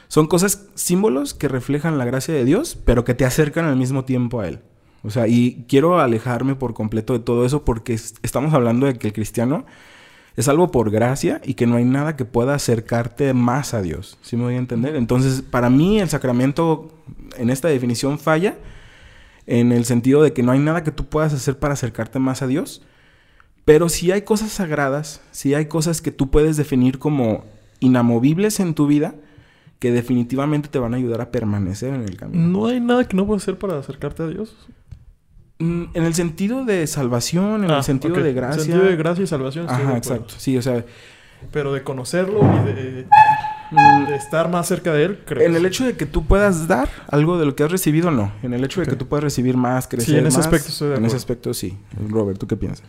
[0.07, 4.05] Son cosas, símbolos que reflejan la gracia de Dios, pero que te acercan al mismo
[4.05, 4.59] tiempo a Él.
[5.03, 8.93] O sea, y quiero alejarme por completo de todo eso porque es- estamos hablando de
[8.97, 9.65] que el cristiano
[10.35, 14.17] es algo por gracia y que no hay nada que pueda acercarte más a Dios.
[14.21, 14.95] ¿Sí me voy a entender?
[14.95, 16.91] Entonces, para mí el sacramento
[17.37, 18.57] en esta definición falla
[19.47, 22.41] en el sentido de que no hay nada que tú puedas hacer para acercarte más
[22.41, 22.81] a Dios,
[23.63, 27.45] pero sí hay cosas sagradas, sí hay cosas que tú puedes definir como
[27.79, 29.15] inamovibles en tu vida
[29.79, 32.47] que definitivamente te van a ayudar a permanecer en el camino.
[32.47, 34.55] No hay nada que no puedas hacer para acercarte a Dios.
[35.59, 38.21] Mm, En el sentido de salvación, en Ah, el sentido ok.
[38.21, 38.61] de En gracia.
[38.63, 39.65] sentido de gracia y salvación.
[39.67, 39.97] de Ajá, acuerdo.
[39.97, 40.33] exacto.
[40.37, 40.83] Sí, o sea,
[41.51, 43.05] Pero de conocerlo y de,
[43.71, 45.45] mm, de estar más cerca de él, creo.
[45.47, 45.67] En el sí.
[45.67, 48.31] hecho de que tú puedas dar algo de lo que has recibido, no.
[48.41, 50.87] En el hecho de que tú puedas recibir más, crecer en ese más, aspecto estoy
[50.89, 51.17] de En ese acuerdo.
[51.17, 51.77] aspecto sí.
[52.09, 52.85] Robert, ¿tú qué piensas?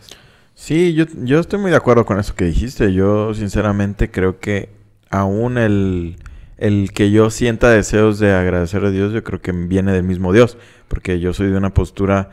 [0.55, 2.91] Sí, yo, yo estoy muy de acuerdo con eso que dijiste.
[2.93, 4.69] Yo sinceramente creo que
[5.11, 6.15] aún el,
[6.57, 10.33] el que yo sienta deseos de agradecer a Dios, yo creo que viene del mismo
[10.33, 10.57] Dios.
[10.87, 12.31] Porque yo soy de una postura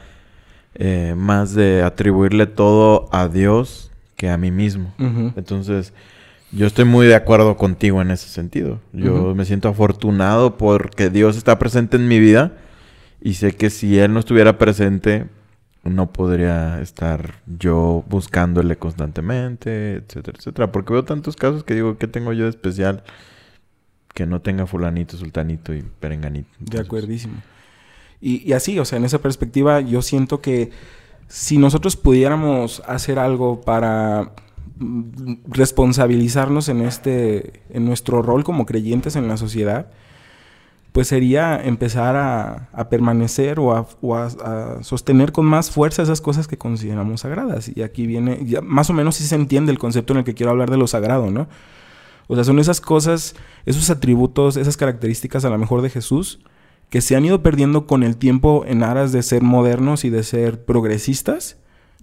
[0.75, 4.93] eh, más de atribuirle todo a Dios que a mí mismo.
[5.37, 5.93] Entonces,
[6.51, 8.81] yo estoy muy de acuerdo contigo en ese sentido.
[8.93, 12.53] Yo me siento afortunado porque Dios está presente en mi vida
[13.21, 15.27] y sé que si Él no estuviera presente,
[15.85, 20.73] no podría estar yo buscándole constantemente, etcétera, etcétera.
[20.73, 23.03] Porque veo tantos casos que digo, ¿qué tengo yo de especial
[24.15, 26.49] que no tenga fulanito, sultanito y perenganito?
[26.59, 27.43] De acuerdísimo.
[28.21, 30.71] Y, así, o sea, en esa perspectiva, yo siento que
[31.29, 34.33] si nosotros pudiéramos hacer algo para
[34.79, 39.89] mm, responsabilizarnos en este, en nuestro rol como creyentes en la sociedad,
[40.93, 47.23] pues sería empezar a, permanecer o, a, sostener con más fuerza esas cosas que consideramos
[47.23, 47.69] sagradas.
[47.75, 50.35] Y aquí viene, ya más o menos sí se entiende el concepto en el que
[50.35, 51.49] quiero hablar de lo sagrado, ¿no?
[52.29, 53.35] O sea, son esas cosas,
[53.67, 56.39] esos atributos, esas características a lo mejor de Jesús
[56.95, 60.23] que se han ido perdiendo con el tiempo en aras de ser modernos y de
[60.23, 61.57] ser progresistas,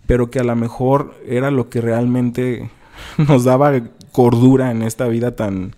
[0.05, 2.69] pero que a lo mejor era lo que realmente
[3.29, 3.71] nos daba
[4.11, 5.77] cordura en esta vida tan,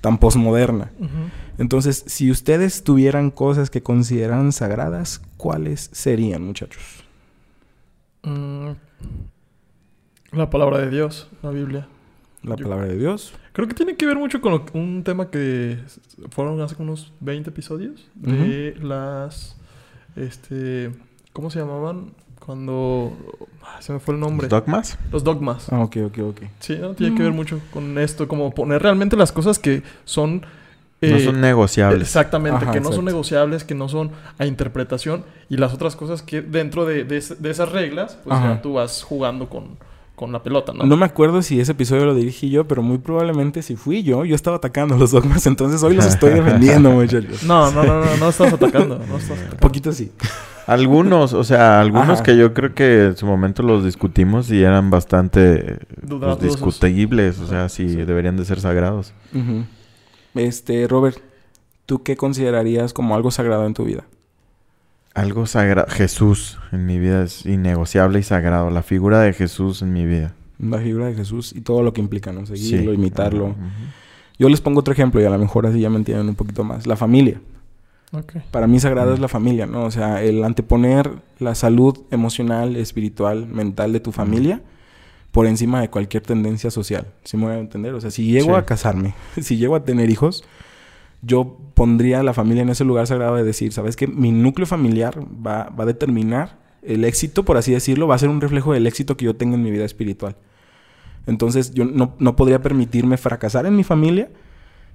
[0.00, 0.92] tan posmoderna.
[1.58, 7.02] Entonces, si ustedes tuvieran cosas que consideran sagradas, ¿cuáles serían, muchachos?
[8.22, 8.68] Mm,
[10.30, 11.88] La palabra de Dios, la Biblia.
[12.44, 13.34] La Yo- palabra de Dios.
[13.54, 15.78] Creo que tiene que ver mucho con lo- un tema que
[16.30, 19.56] fueron hace unos 20 episodios de las
[20.16, 20.90] este
[21.32, 22.12] ¿Cómo se llamaban?
[22.44, 23.12] Cuando...
[23.62, 24.48] ah, se me fue el nombre.
[24.48, 24.98] ¿Los dogmas?
[25.10, 25.72] Los dogmas.
[25.72, 26.40] Ah, ok, ok, ok.
[26.60, 26.94] Sí, ¿no?
[26.94, 28.28] Tiene que ver mucho con esto.
[28.28, 30.42] Como poner realmente las cosas que son...
[31.00, 32.02] no eh, son negociables.
[32.02, 35.24] Exactamente, Ajá, que no son negociables, que no son a interpretación.
[35.48, 38.56] Y las otras cosas que dentro de, de es- de esas reglas, pues Ajá.
[38.56, 39.78] ya tú vas jugando con,
[40.14, 40.84] con la pelota, ¿no?
[40.84, 40.96] ¿no?
[40.96, 44.34] me acuerdo si ese episodio lo dirigí yo, pero muy probablemente si fui yo, yo
[44.36, 47.42] estaba atacando a los dogmas, entonces hoy los estoy defendiendo, muchachos.
[47.42, 48.98] No, no, no, no, no estás atacando.
[48.98, 49.54] No estás atacando.
[49.54, 50.12] Un poquito sí.
[50.66, 52.22] Algunos, o sea, algunos Ajá.
[52.22, 57.46] que yo creo que en su momento los discutimos y eran bastante pues, discutibles, o
[57.46, 57.96] sea, si Sí.
[57.96, 59.12] deberían de ser sagrados.
[60.34, 61.18] Este, Robert,
[61.86, 64.04] ¿tú qué considerarías como algo sagrado en tu vida?
[65.14, 65.86] Algo sagrado.
[65.90, 68.70] Jesús en mi vida es innegociable y sagrado.
[68.70, 70.34] La figura de Jesús en mi vida.
[70.58, 72.46] La figura de Jesús y todo lo que implica, ¿no?
[72.46, 72.96] Seguirlo, Sí.
[72.98, 73.54] imitarlo.
[74.38, 76.64] Yo les pongo otro ejemplo y a lo mejor así ya me entienden un poquito
[76.64, 76.86] más.
[76.86, 77.40] La familia.
[78.52, 79.14] Para mí sagrado Mm.
[79.14, 79.84] es la familia, ¿no?
[79.84, 84.60] O sea, el anteponer la salud emocional, espiritual, mental de tu familia
[85.32, 87.06] por encima de cualquier tendencia social.
[87.24, 87.92] ¿Sí me voy a entender?
[87.94, 88.54] O sea, si llego Sí.
[88.54, 90.44] a casarme, si llego a tener hijos,
[91.24, 94.06] yo pondría a la familia en ese lugar sagrado de decir, ¿sabes qué?
[94.06, 98.28] Mi núcleo familiar va, va a determinar el éxito, por así decirlo, va a ser
[98.28, 100.36] un reflejo del éxito que yo tenga en mi vida espiritual.
[101.26, 104.28] Entonces, yo no, no podría permitirme fracasar en mi familia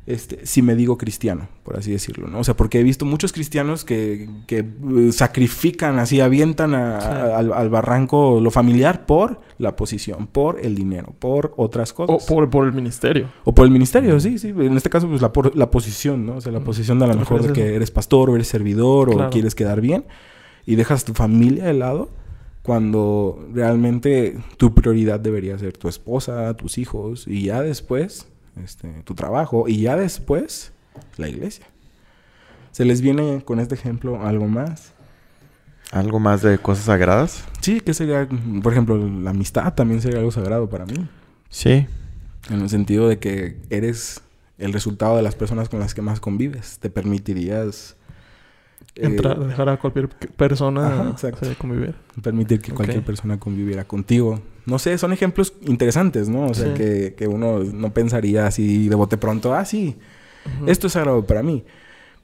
[0.10, 2.40] este, si me digo cristiano, por así decirlo, ¿no?
[2.40, 7.08] O sea, porque he visto muchos cristianos que, que, eh, sacrifican, así avientan a- Sí.
[7.08, 11.96] a- al, al barranco lo familiar por la posición, por el dinero, por otras O
[12.08, 12.28] cosas.
[12.28, 13.30] por, por el ministerio.
[13.44, 14.50] O por el ministerio, sí, sí.
[14.50, 16.38] En este caso, pues la, por- la posición, ¿no?
[16.38, 18.48] O sea, la posición de a lo Me mejor de que eres pastor o eres
[18.48, 19.28] servidor Claro.
[19.28, 20.06] o quieres quedar bien
[20.66, 22.10] y dejas tu familia de lado
[22.64, 28.28] cuando realmente tu prioridad debería ser tu esposa, tus hijos y ya después
[28.64, 30.72] este, tu trabajo y ya después
[31.18, 31.66] la iglesia.
[32.72, 34.94] ¿Se les viene con este ejemplo algo más?
[35.92, 37.44] Algo más de cosas sagradas.
[37.62, 38.28] Sí, que sería,
[38.62, 41.10] por ejemplo, la amistad también sería algo sagrado para mí.
[41.50, 41.88] Sí.
[42.50, 44.22] En el sentido de que eres
[44.58, 46.80] el resultado de las personas con las que más convives.
[46.80, 47.96] Te permitirías...
[49.02, 51.96] eh, Entrar, dejar a cualquier persona Ajá, eh, convivir.
[52.22, 54.40] permitir que cualquier persona conviviera contigo.
[54.66, 56.48] No sé, son ejemplos interesantes, ¿no?
[56.48, 56.74] O sea, Sí.
[56.76, 59.96] que, que uno no pensaría así de bote pronto, ah, sí,
[60.68, 61.64] esto es sagrado para mí.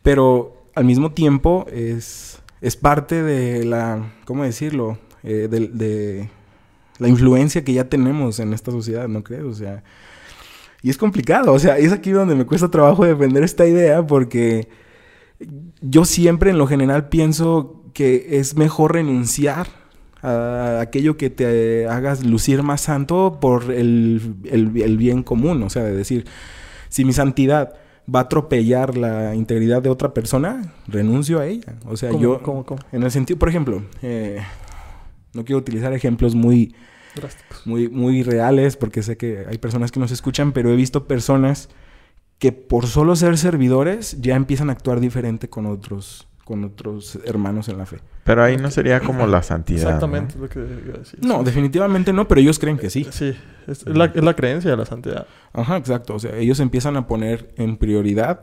[0.04, 4.98] Pero al mismo tiempo es, es parte de la, ¿cómo decirlo?
[5.24, 6.30] Eh, de, de
[7.00, 9.44] la influencia que ya tenemos en esta sociedad, ¿no crees?
[9.44, 9.84] O sea,
[10.84, 14.68] y es complicado, o sea, es aquí donde me cuesta trabajo defender esta idea porque
[15.82, 19.68] yo siempre en lo general pienso que es mejor renunciar
[20.22, 25.70] a aquello que te hagas lucir más santo por el, el- el bien común, o
[25.70, 26.26] sea, de decir,
[26.90, 27.74] si mi santidad
[28.14, 31.76] va a atropellar la integridad de otra persona, renuncio a ella.
[31.86, 32.80] O sea, ¿Cómo, yo, cómo, cómo?
[32.92, 34.40] en el sentido, por ejemplo, eh,
[35.34, 36.74] no quiero utilizar ejemplos muy,
[37.16, 37.66] Drásticos.
[37.66, 41.70] muy, muy reales porque sé que hay personas que nos escuchan, pero he visto personas
[42.40, 47.70] que por solo ser servidores ya empiezan a actuar diferente con otros, con otros hermanos
[47.70, 48.00] en la fe.
[48.24, 49.84] Pero ahí no sería como la santidad.
[49.84, 49.90] ¿no?
[49.90, 51.20] Exactamente es lo que iba a decir.
[51.24, 53.06] No, definitivamente no, pero ellos creen que sí.
[53.12, 53.36] Sí,
[53.68, 55.28] es, es la, es la creencia de la santidad.
[55.54, 56.16] Ajá, exacto.
[56.16, 58.42] O sea, ellos empiezan a poner en prioridad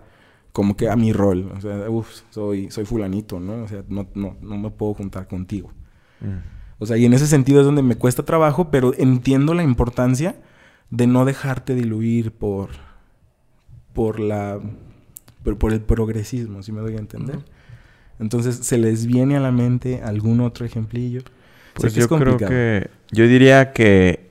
[0.53, 1.51] como que a mi rol.
[1.57, 3.65] O sea, uff, soy, soy fulanito, ¿no?
[3.65, 5.73] O sea, no, no, no me puedo juntar contigo.
[6.21, 6.53] Mm.
[6.79, 10.37] O sea, y en ese sentido es donde me cuesta trabajo, pero entiendo la importancia
[10.91, 12.71] de no dejarte diluir por,
[13.93, 14.61] por la,
[15.43, 17.39] por, por el progresismo, si me doy a entender.
[18.19, 21.23] Entonces, ¿se les viene a la mente algún otro ejemplillo?
[21.75, 22.91] Pues yo creo que...
[23.11, 24.31] Yo diría que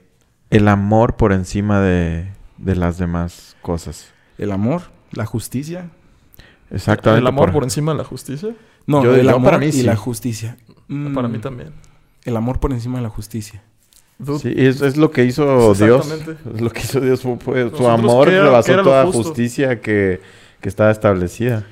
[0.49, 4.11] el amor por encima de, de las demás cosas.
[4.37, 5.89] El amor, la justicia.
[6.69, 7.21] Exactamente.
[7.21, 8.55] El amor por encima de la justicia.
[8.87, 9.83] No, Yo- el yo amor para mí y sí.
[9.83, 10.57] la justicia.
[10.87, 11.71] Mm, Para mí también.
[12.23, 13.63] El amor por encima de la justicia.
[14.39, 16.05] Sí, es, es lo que hizo Dios.
[16.11, 16.49] Exactamente.
[16.55, 17.21] Es lo que hizo Dios.
[17.21, 19.23] Fue, fue- su amor ¿qué era- rebasó toda justo?
[19.23, 20.21] justicia que,
[20.59, 21.65] que estaba establecida.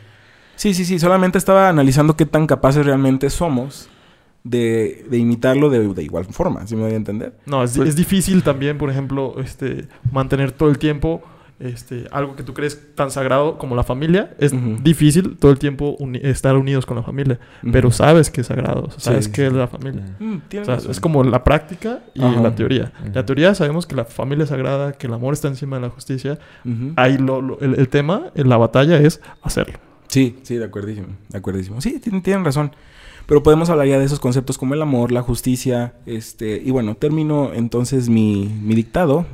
[0.55, 0.99] Sí, sí, sí.
[0.99, 3.89] Solamente estaba analizando qué tan capaces realmente somos
[4.43, 7.33] de, de imitarlo de, de igual forma, si me voy a entender.
[7.45, 11.21] No, es, Pues- es difícil también, por ejemplo, este, mantener todo el tiempo
[11.59, 14.33] este, algo que tú crees tan sagrado como la familia.
[14.39, 17.39] Es difícil todo el tiempo uni- estar unidos con la familia.
[17.71, 19.47] Pero sabes que es sagrado, o sea, sabes Sí, que sí.
[19.47, 20.03] es la familia.
[20.19, 22.41] Mm, O sea, es como la práctica y Ajá.
[22.41, 22.91] la teoría.
[23.13, 25.89] La teoría sabemos que la familia es sagrada, que el amor está encima de la
[25.89, 26.39] justicia.
[26.65, 26.93] Ujú.
[26.95, 29.79] Ahí lo, lo- el, el tema, en la batalla es hacerlo.
[30.07, 31.81] Sí, sí, de acuerdísimo, de acuerdísimo.
[31.81, 32.71] Sí, tienen, tienen razón.
[33.27, 36.59] Pero podemos hablar ya de esos conceptos como el amor, la justicia, este...
[36.65, 39.27] Y bueno, termino entonces mi, mi dictado.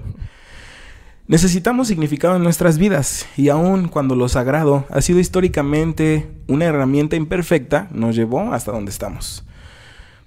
[1.27, 7.15] Necesitamos significado en nuestras vidas y aun cuando lo sagrado ha sido históricamente una herramienta
[7.15, 9.43] imperfecta, nos llevó hasta donde estamos.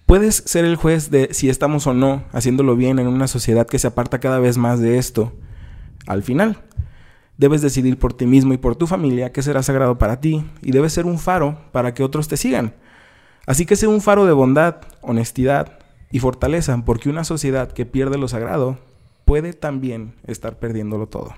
[0.07, 3.79] Puedes ser el juez de si estamos o no haciéndolo bien en una sociedad que
[3.79, 5.33] se aparta cada vez más de esto.
[6.09, 6.65] Al final,
[7.37, 10.73] debes decidir por ti mismo y por tu familia qué será sagrado para ti y
[10.73, 12.75] debes ser un faro para que otros te sigan.
[13.47, 15.79] Así que sé un faro de bondad, honestidad
[16.11, 18.79] y fortaleza, porque una sociedad que pierde lo sagrado
[19.29, 21.35] puede también estar perdiéndolo todo.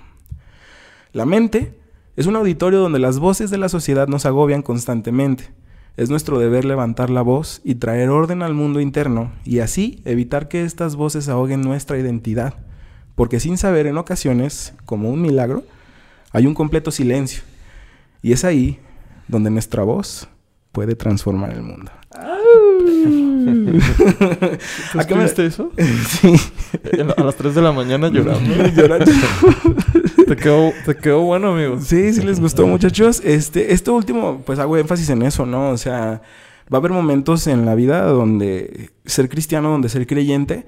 [1.12, 1.76] La mente
[2.14, 5.50] es un auditorio donde las voces de la sociedad nos agobian constantemente.
[5.96, 10.46] Es nuestro deber levantar la voz y traer orden al mundo interno y así evitar
[10.46, 12.55] que estas voces ahoguen nuestra identidad.
[13.16, 15.64] Porque sin saber en ocasiones, como un milagro,
[16.31, 17.42] hay un completo silencio.
[18.22, 18.79] Y es ahí
[19.26, 20.29] donde nuestra voz
[20.70, 21.90] puede transformar el mundo.
[24.98, 25.72] ¿A qué viste eso?
[26.09, 26.35] sí.
[27.16, 28.68] A las 3 de la mañana llorando.
[28.74, 29.11] Llorando.
[30.26, 31.81] te, quedó, te quedó bueno, amigo.
[31.81, 33.20] Sí, sí les gustó, muchachos.
[33.24, 35.70] Este, esto último, pues hago énfasis en eso, ¿no?
[35.70, 36.22] O sea,
[36.72, 40.66] va a haber momentos en la vida donde ser cristiano, donde ser creyente,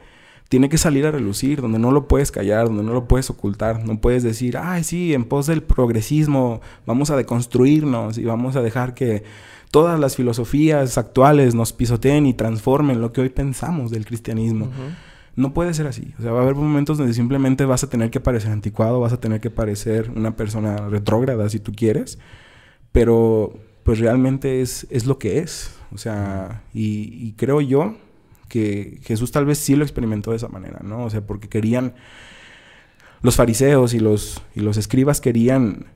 [0.49, 3.87] tiene que salir a relucir, donde no lo puedes callar, donde no lo puedes ocultar.
[3.87, 8.61] No puedes decir, ay, sí, en pos del progresismo vamos a deconstruirnos y vamos a
[8.61, 9.23] dejar que
[9.73, 14.69] todas las filosofías actuales nos pisoteen y transformen lo que hoy pensamos del cristianismo.
[15.35, 16.13] No puede ser así.
[16.19, 19.15] O sea, va a haber momentos donde simplemente vas a tener que parecer anticuado, vas
[19.15, 22.19] a tener que parecer una persona retrógrada si tú quieres,
[22.93, 25.75] pero pues realmente es, es lo que es.
[25.91, 27.97] O sea, y, creo yo
[28.49, 31.07] que Jesús tal vez sí lo experimentó de esa manera, ¿no?
[31.07, 31.95] O sea, porque querían,
[33.23, 35.87] los fariseos y los, y los escribas querían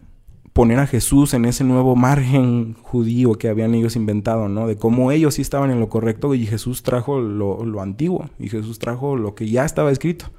[0.57, 4.67] poner a Jesús en ese nuevo margen judío que habían ellos inventado, ¿no?
[4.67, 8.79] De cómo ellos sí estaban en lo correcto y Jesús trajo lo, antiguo y Jesús
[8.79, 10.31] trajo lo que ya estaba escrito.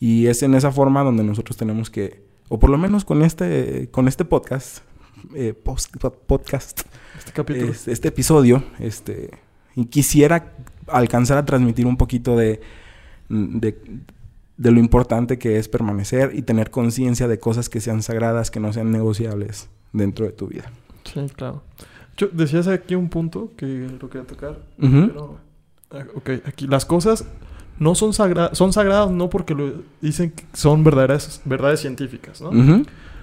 [0.00, 3.88] Y es en esa forma donde nosotros tenemos que, o por lo menos con este,
[3.92, 4.78] con este podcast,
[5.36, 6.80] eh, podcast,
[7.16, 9.38] este capítulo, este, este episodio, este,
[9.76, 10.52] y quisiera
[10.88, 12.60] alcanzar a transmitir un poquito de,
[13.28, 13.78] de
[14.62, 18.60] de lo importante que es permanecer y tener conciencia de cosas que sean sagradas, que
[18.60, 20.70] no sean negociables dentro de tu vida.
[21.02, 21.64] Sí, claro.
[22.16, 23.66] Yo decías aquí un punto que
[24.00, 25.38] lo quería tocar, pero
[25.90, 27.24] ah, ok, aquí las cosas
[27.80, 32.52] no son sagradas, son sagradas no porque lo dicen que son verdaderas verdades científicas, ¿no?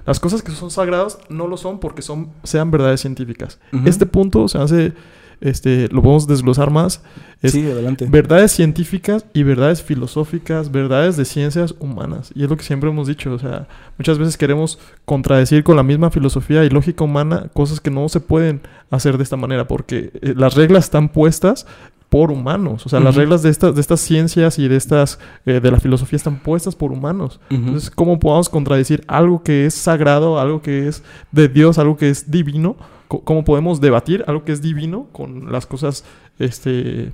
[0.05, 3.59] Las cosas que son sagradas no lo son porque son sean verdades científicas.
[3.85, 4.93] Este punto se hace
[5.41, 7.01] este, lo podemos desglosar más.
[7.43, 8.07] sí, adelante.
[8.09, 12.31] Verdades científicas y verdades filosóficas, verdades de ciencias humanas.
[12.35, 13.33] Y es lo que siempre hemos dicho.
[13.33, 17.91] O sea, muchas veces queremos contradecir con la misma filosofía y lógica humana cosas que
[17.91, 21.65] no se pueden hacer de esta manera, porque eh, las reglas están puestas
[22.09, 22.85] por humanos.
[22.85, 25.79] O sea, las reglas de estas, de estas ciencias y de estas eh, de la
[25.79, 27.39] filosofía están puestas por humanos.
[27.49, 32.09] Entonces, ¿cómo podemos contradecir algo que es sagrado, algo que es de Dios, algo que
[32.09, 32.77] es divino?
[33.09, 36.05] Cómo podemos debatir algo que es divino con las cosas
[36.37, 37.11] este,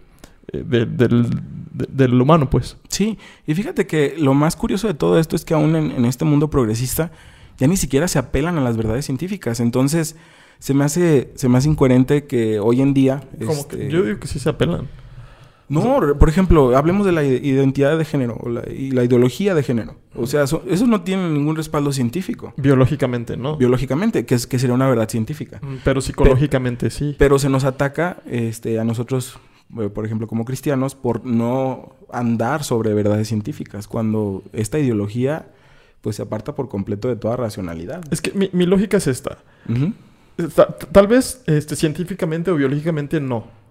[0.51, 2.77] eh, del, humano, pues.
[2.89, 6.25] Sí, y fíjate que lo más curioso de todo esto es que aún en, este
[6.25, 7.11] mundo progresista
[7.57, 9.61] ya ni siquiera se apelan a las verdades científicas.
[9.61, 10.17] Entonces,
[10.59, 13.23] se me hace, se me hace incoherente que hoy en día...
[13.39, 14.89] Este yo digo que sí se apelan.
[15.67, 19.95] No, por ejemplo, hablemos de la identidad de género y la ideología de género.
[20.15, 22.53] O sea, eso, no tiene ningún respaldo científico.
[22.57, 23.57] Biológicamente, ¿no?
[23.57, 25.59] Biológicamente, que, es, que sería una verdad científica.
[25.61, 27.15] Mm, pero psicológicamente sí.
[27.17, 29.39] Pero se nos ataca este, a nosotros,
[29.79, 35.47] eh, por ejemplo, como cristianos, por no andar sobre verdades científicas, cuando esta ideología
[36.01, 38.03] pues se aparta por completo de toda racionalidad.
[38.11, 39.39] Es que mi, lógica es esta.
[40.91, 43.64] Tal vez este, científicamente o biológicamente no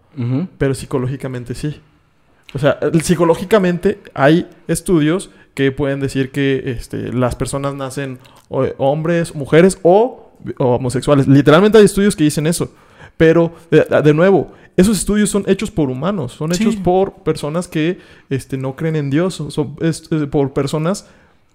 [0.59, 1.81] pero psicológicamente sí.
[2.55, 8.18] O sea, psicológicamente hay estudios que pueden decir que este, las personas nacen
[8.79, 11.27] hombres, mujeres o, homosexuales.
[11.27, 12.72] Literalmente hay estudios que dicen eso.
[13.16, 17.98] Pero, de, nuevo, esos estudios son hechos por humanos, son hechos por personas que
[18.29, 19.77] este, no creen en Dios, son,
[20.31, 21.06] por personas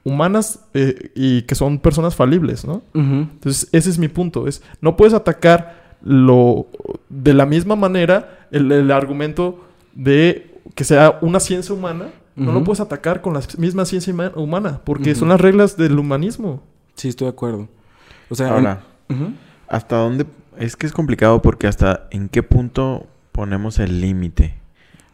[0.06, 2.82] humanas eh, y que son personas falibles, ¿no?
[2.94, 4.48] Entonces, ese es mi punto.
[4.48, 6.68] Es, no puedes atacar lo
[7.10, 12.80] de la misma manera el, argumento de que sea una ciencia humana no lo puedes
[12.80, 16.64] atacar con la misma ciencia humana porque son las reglas del humanismo.
[16.96, 17.68] Sí, estoy de acuerdo.
[18.30, 18.82] O sea, ahora
[19.68, 20.26] hasta dónde
[20.58, 24.56] es que es complicado porque hasta en qué punto ponemos el límite.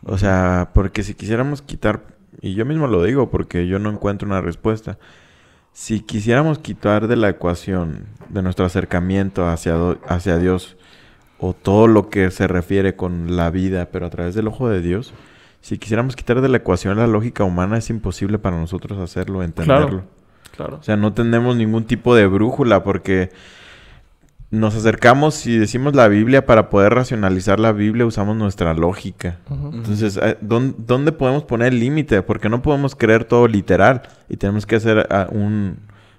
[0.04, 2.04] O sea, porque si quisiéramos quitar
[2.42, 4.98] y yo mismo lo digo porque yo no encuentro una respuesta.
[5.76, 9.76] Si quisiéramos quitar de la ecuación de nuestro acercamiento hacia,
[10.08, 10.78] hacia Dios
[11.38, 14.80] o todo lo que se refiere con la vida, pero a través del ojo de
[14.80, 15.14] Dios,
[15.60, 20.06] si quisiéramos quitar de la ecuación la lógica humana, es imposible para nosotros hacerlo, entenderlo.
[20.56, 20.78] Claro.
[20.78, 23.32] O sea, no tenemos ningún tipo de brújula porque
[24.52, 29.40] nos acercamos y decimos la Biblia para poder racionalizar la Biblia usamos nuestra lógica.
[29.74, 32.22] Entonces, eh, ¿dón- ¿dónde podemos poner el límite?
[32.22, 35.78] Porque no podemos creer todo literal y tenemos que hacer ah, un,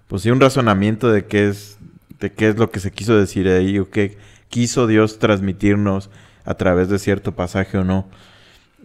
[0.08, 1.78] pues sí, un razonamiento de qué es,
[2.20, 4.18] de qué es lo que se quiso decir ahí o qué
[4.48, 6.10] quiso Dios transmitirnos
[6.44, 8.06] a través de cierto pasaje o no.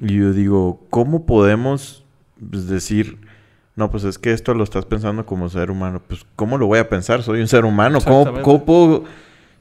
[0.01, 2.03] Y yo digo, ¿cómo podemos
[2.49, 3.17] pues, decir,
[3.75, 6.01] no, pues es que esto lo estás pensando como ser humano?
[6.07, 7.21] Pues, ¿cómo lo voy a pensar?
[7.23, 7.99] Soy un ser humano.
[8.05, 9.03] ¿Cómo, cómo puedo...?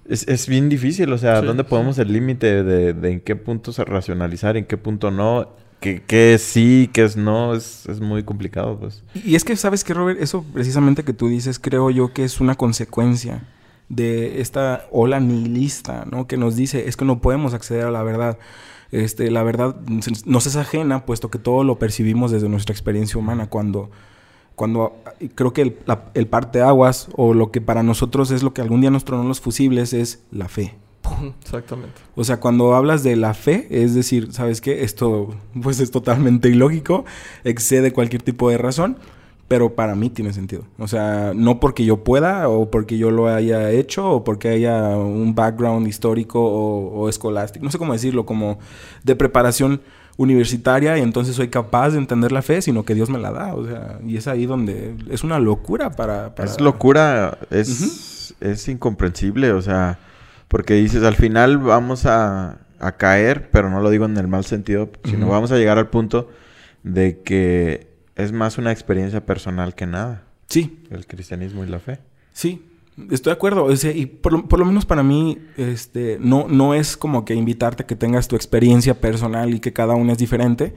[0.08, 3.36] Es, es bien difícil, o sea, Sí, ¿dónde podemos el límite de, de en qué
[3.36, 5.48] punto se racionalizar, en qué punto no?
[5.80, 7.54] ¿Qué, qué es sí, qué es no?
[7.54, 9.02] Es, es muy complicado, pues.
[9.14, 10.20] Y es que, ¿sabes qué, Robert?
[10.20, 13.44] Eso precisamente que tú dices, creo yo que es una consecuencia
[13.88, 16.26] de esta ola nihilista, ¿no?
[16.26, 18.38] Que nos dice, es que no podemos acceder a la verdad.
[18.92, 19.76] Este, la verdad
[20.26, 23.48] nos es ajena, puesto que todo lo percibimos desde nuestra experiencia humana.
[23.48, 23.90] Cuando,
[24.60, 24.92] cuando
[25.34, 28.82] creo que el, la- el parteaguas, o lo que para nosotros es lo que algún
[28.82, 30.74] día nos tronó los fusibles, es la fe.
[31.42, 31.94] Exactamente.
[32.14, 34.84] O sea, cuando hablas de la fe, es decir, ¿sabes qué?
[34.84, 37.06] Esto pues es totalmente ilógico,
[37.42, 38.98] excede cualquier tipo de razón,
[39.48, 40.64] pero para mí tiene sentido.
[40.78, 44.90] O sea, no porque yo pueda o porque yo lo haya hecho o porque haya
[44.98, 48.58] un background histórico o, o escolástico, no sé cómo decirlo, como
[49.02, 49.80] de preparación
[50.22, 53.54] universitaria y entonces soy capaz de entender la fe, sino que Dios me la da.
[53.54, 56.34] O sea, y es ahí donde es una locura para...
[56.34, 59.98] para- Es locura, es, es incomprensible, o sea,
[60.48, 64.44] porque dices, al final vamos a, a caer, pero no lo digo en el mal
[64.44, 66.28] sentido, sino vamos a llegar al punto
[66.82, 72.00] de que es más una experiencia personal que nada, Sí, el cristianismo y la fe.
[72.32, 72.66] Sí,
[73.10, 73.68] estoy de acuerdo.
[73.72, 77.82] Y por lo, por lo menos para mí, este, no, no es como que invitarte
[77.82, 80.74] a que tengas tu experiencia personal y que cada una es diferente,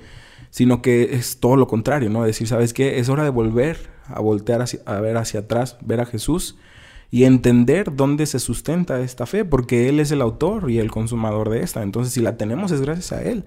[0.49, 2.23] sino que es todo lo contrario, ¿no?
[2.23, 2.99] Decir, ¿sabes qué?
[2.99, 6.57] Es hora de volver a voltear hacia- a ver hacia atrás, ver a Jesús
[7.09, 11.49] y entender dónde se sustenta esta fe, porque Él es el autor y el consumador
[11.49, 11.83] de esta.
[11.83, 13.45] Entonces, si la tenemos es gracias a Él.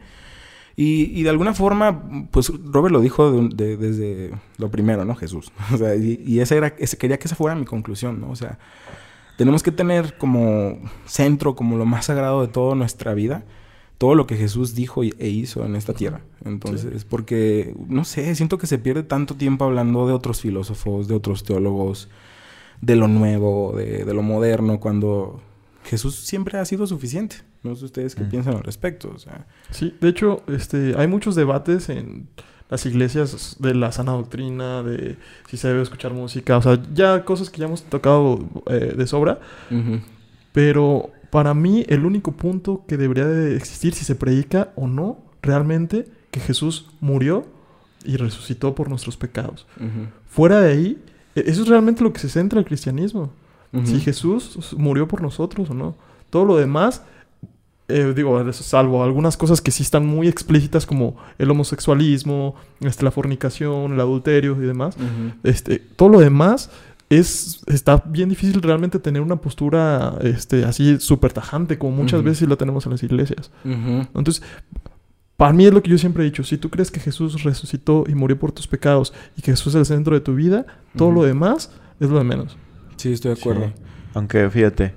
[0.78, 5.14] Y, y de alguna forma, pues Robert lo dijo de- de- desde lo primero, ¿no?
[5.14, 5.50] Jesús.
[5.74, 8.30] O sea, y, y esa era, ese, quería que esa fuera mi conclusión, ¿no?
[8.30, 8.58] O sea,
[9.38, 13.44] tenemos que tener como centro, como lo más sagrado de toda nuestra vida,
[13.98, 16.20] todo lo que Jesús dijo y- e hizo en esta tierra.
[16.44, 21.14] Entonces, porque, no sé, siento que se pierde tanto tiempo hablando de otros filósofos, de
[21.14, 22.10] otros teólogos,
[22.82, 25.40] de lo nuevo, de, de lo moderno, cuando
[25.86, 27.36] Jesús siempre ha sido suficiente.
[27.62, 28.28] No sé ustedes qué Mm.
[28.30, 29.10] piensan al respecto.
[29.14, 32.28] O sea, Sí, de hecho, este, hay muchos debates en
[32.68, 35.16] las iglesias de la sana doctrina, de
[35.48, 39.06] si se debe escuchar música, o sea, ya cosas que ya hemos tocado eh, de
[39.06, 39.38] sobra,
[40.52, 45.18] pero para mí el único punto que debería de existir si se predica o no
[45.42, 47.46] realmente que Jesús murió
[48.04, 49.66] y resucitó por nuestros pecados.
[50.28, 50.98] Fuera de ahí,
[51.34, 53.32] e- eso es realmente lo que se centra el cristianismo.
[53.84, 55.94] Si Jesús murió por nosotros o no.
[56.30, 57.02] Todo lo demás,
[57.88, 63.10] eh, digo, salvo algunas cosas que sí están muy explícitas como el homosexualismo, este, la
[63.10, 64.96] fornicación, el adulterio y demás.
[65.42, 66.70] Este, todo lo demás
[67.08, 72.48] es está bien difícil realmente tener una postura este, así súper tajante como muchas veces
[72.48, 73.50] la tenemos en las iglesias.
[73.64, 74.42] Entonces,
[75.36, 76.42] para mí es lo que yo siempre he dicho.
[76.44, 79.80] Si tú crees que Jesús resucitó y murió por tus pecados y que Jesús es
[79.80, 80.66] el centro de tu vida,
[80.96, 81.70] todo lo demás
[82.00, 82.56] es lo de menos.
[82.96, 83.66] Sí, estoy de acuerdo.
[83.66, 83.82] Sí.
[84.14, 84.94] Aunque fíjate,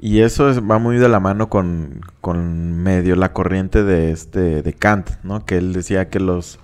[0.00, 4.62] y eso es- va muy de la mano con, con medio la corriente de este
[4.62, 5.44] de Kant, ¿no?
[5.46, 6.58] Que él decía que los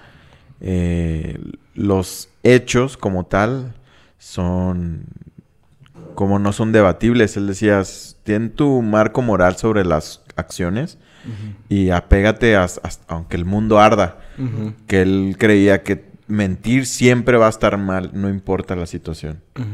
[0.60, 1.38] eh,
[1.74, 3.74] los hechos como tal
[4.18, 5.04] son
[6.14, 7.36] como no son debatibles.
[7.36, 10.98] Él decía, "S- ten tu marco moral sobre las acciones
[11.68, 14.18] y apégate as- aunque el mundo arda.
[14.86, 19.40] Que él creía que mentir siempre va a estar mal, no importa la situación.
[19.58, 19.66] Ujú.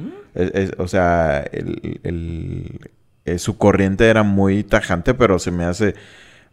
[0.00, 0.10] ¿no?
[0.34, 2.80] Es- es- o sea, el, el-
[3.24, 5.94] eh, su corriente era muy tajante, pero se me hace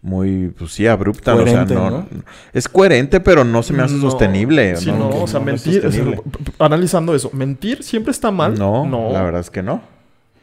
[0.02, 1.34] muy, pues sí, abrupta.
[1.36, 2.08] o sea, no, ¿no?
[2.54, 4.76] Es coherente, pero no se me hace No, sostenible.
[4.76, 5.10] Sí, ¿no?
[5.10, 6.22] o sea, es mentir,
[6.60, 8.58] analizando eso, mentir siempre está mal.
[8.60, 9.12] No, no.
[9.12, 9.82] la verdad es que no.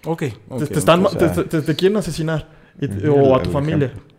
[0.04, 0.18] Ok.
[0.20, 2.48] Te, ok, te están, o sea- te, te- te quieren asesinar.
[2.80, 3.86] y o a tu familia.
[3.88, 4.11] ejemplo.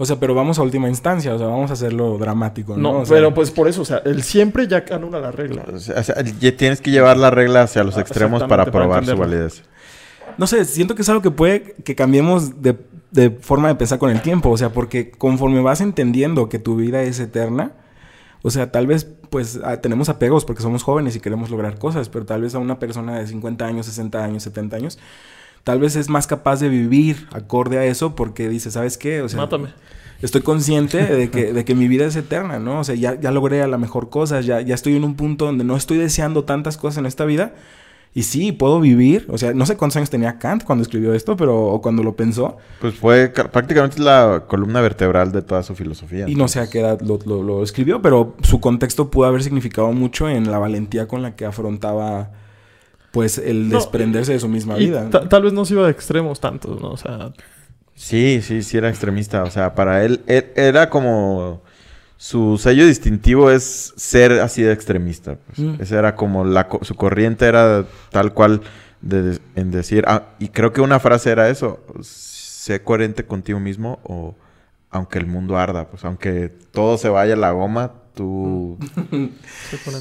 [0.00, 2.92] O sea, pero vamos a última instancia, o sea, vamos a hacerlo dramático, ¿no?
[2.92, 5.64] No, O sea, pero pues por eso, o sea, el siempre ya anula la regla.
[5.72, 8.66] O sea, o sea, ya tienes que llevar la regla hacia los Ah, extremos para
[8.66, 9.64] probar su validez.
[10.36, 12.76] No sé, siento que es algo que puede que cambiemos de,
[13.10, 14.50] de forma de pensar con el tiempo.
[14.50, 17.72] O sea, porque conforme vas entendiendo que tu vida es eterna,
[18.42, 22.08] o sea, tal vez pues ah, tenemos apegos porque somos jóvenes y queremos lograr cosas,
[22.08, 24.98] pero tal vez a una persona de 50 años, 60 años, 70 años,
[25.68, 29.20] tal vez es más capaz de vivir acorde a eso porque dice, ¿sabes qué?
[29.20, 29.68] O sea, Mátame.
[30.22, 32.80] estoy consciente de que, de que mi vida es eterna, ¿no?
[32.80, 35.44] O sea, ya, ya logré a la mejor cosa, ya, ya estoy en un punto
[35.44, 37.52] donde no estoy deseando tantas cosas en esta vida
[38.14, 39.26] Y sí, puedo vivir.
[39.28, 42.16] O sea, no sé cuántos años tenía Kant cuando escribió esto, pero o cuando lo
[42.16, 42.56] pensó.
[42.80, 46.24] Pues fue ca- prácticamente la columna vertebral de toda su filosofía.
[46.26, 49.42] Y no sé a qué edad lo, lo- lo escribió, pero su contexto pudo haber
[49.42, 52.30] significado mucho en la valentía con la que afrontaba,
[53.18, 55.08] pues, el No, desprenderse de su misma Y vida.
[55.10, 56.90] ta- tal vez no se iba de extremos tanto, ¿no?
[56.90, 57.32] O sea,
[57.94, 59.42] Sí, sí, sí era extremista.
[59.42, 61.62] O sea, para él, él- era como...
[62.16, 65.36] Su sello distintivo es ser así de extremista.
[65.46, 65.58] pues.
[65.58, 65.80] Mm.
[65.82, 66.66] Esa era como la...
[66.68, 68.60] co- Su corriente era tal cual
[69.00, 70.04] de- en decir...
[70.06, 71.80] ah, y creo que una frase era eso.
[72.02, 74.34] Sé coherente contigo mismo o...
[74.90, 75.88] Aunque el mundo arda.
[75.90, 78.78] Pues aunque todo se vaya a la goma, tú...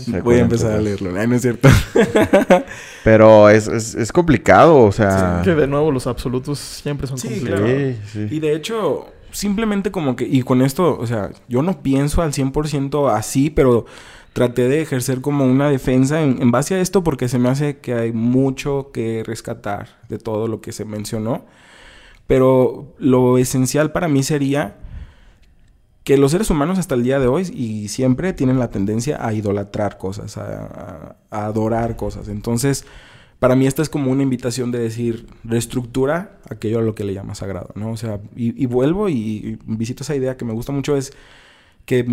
[0.05, 1.11] se Voy a empezar a leerlo.
[1.11, 1.69] No es cierto.
[3.03, 5.41] Pero es, es, es complicado, o sea...
[5.43, 7.59] que de nuevo los absolutos siempre son Sí, complicados.
[7.61, 7.77] claro.
[8.05, 8.35] Sí, sí.
[8.35, 12.33] Y de hecho, simplemente como que, y con esto, o sea, yo no pienso al
[12.33, 13.85] 100% así, pero
[14.33, 17.79] traté de ejercer como una defensa en, en base a esto porque se me hace
[17.79, 21.45] que hay mucho que rescatar de todo lo que se mencionó.
[22.27, 24.77] Pero lo esencial para mí sería
[26.03, 29.33] que los seres humanos hasta el día de hoy y siempre tienen la tendencia a
[29.33, 32.29] idolatrar cosas, a, adorar cosas.
[32.29, 32.85] Entonces,
[33.39, 37.13] para mí esta es como una invitación de decir, reestructura aquello a lo que le
[37.13, 37.91] llama sagrado, ¿no?
[37.91, 41.11] O sea, y, vuelvo y, y visito esa idea que me gusta mucho es
[41.85, 42.05] que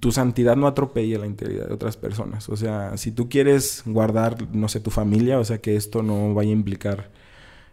[0.00, 2.48] tu santidad no atropelle la integridad de otras personas.
[2.48, 6.34] O sea, si tú quieres guardar, no sé, tu familia, o sea, que esto no
[6.34, 7.10] vaya a implicar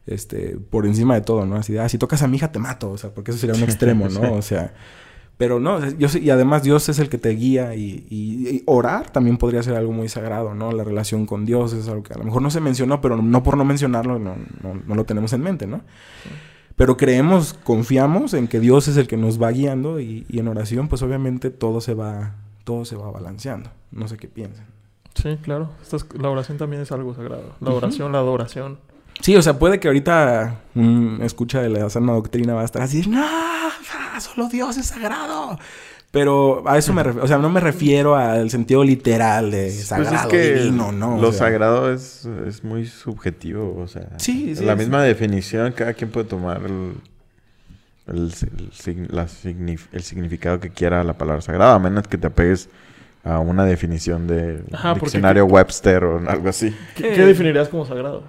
[0.09, 1.55] este, por encima de todo, ¿no?
[1.57, 3.55] Así de, ah, si tocas a mi hija te mato, o sea, porque eso sería
[3.55, 4.33] un extremo, ¿no?
[4.33, 4.73] O sea,
[5.37, 8.63] pero no, yo sé- y además Dios es el que te guía y, y- y
[8.65, 10.71] orar también podría ser algo muy sagrado, ¿no?
[10.73, 13.41] La relación con Dios es algo que a lo mejor no se mencionó, pero no
[13.43, 15.81] por no mencionarlo no, no- no lo tenemos en mente, ¿no?
[16.75, 20.47] Pero creemos, confiamos en que Dios es el que nos va guiando y, y en
[20.47, 23.69] oración, pues obviamente todo se va, todo se va balanceando.
[23.91, 24.65] No sé qué piensan.
[25.13, 25.71] Sí, claro.
[25.81, 27.53] Esta es- la oración también es algo sagrado.
[27.59, 28.79] La oración, la adoración.
[29.21, 32.81] Sí, o sea, puede que ahorita un escucha de la sana doctrina va a estar
[32.81, 33.25] así, no,
[34.19, 35.59] solo Dios es sagrado.
[36.11, 39.85] Pero a eso me refiero, o sea, no me refiero al sentido literal de Pues
[39.85, 41.17] sagrado, divino, ¿no?
[41.17, 44.07] O Lo sea, sagrado es, es muy subjetivo, o sea.
[44.17, 44.79] Sí, sí, La sí.
[44.79, 46.93] misma definición, cada quien puede tomar el,
[48.07, 48.33] el,
[48.87, 49.27] el la
[49.91, 52.69] el significado que quiera a la palabra sagrada, a menos que te apegues
[53.23, 56.75] a una definición de Ajá, porque- diccionario Webster o algo así.
[56.95, 57.15] ¿Qué, Eh.
[57.15, 58.23] qué definirías como sagrado?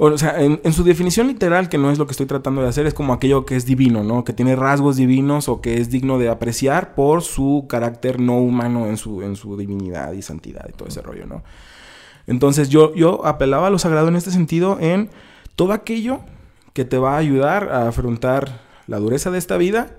[0.00, 2.86] O sea, en, su definición literal, que no es lo que estoy tratando de hacer,
[2.86, 4.22] es como aquello que es divino, ¿no?
[4.22, 8.86] Que tiene rasgos divinos o que es digno de apreciar por su carácter no humano
[8.86, 11.42] en su, en su divinidad y santidad y todo ese rollo, ¿no?
[12.28, 15.10] Entonces yo, yo apelaba a lo sagrado en este sentido en
[15.56, 16.20] todo aquello
[16.74, 19.96] que te va a ayudar a afrontar la dureza de esta vida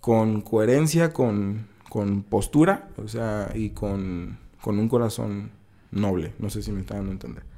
[0.00, 5.50] con coherencia, con, con postura, o sea, y con, con un corazón
[5.90, 6.32] noble.
[6.38, 7.53] No sé si me está dando a entender.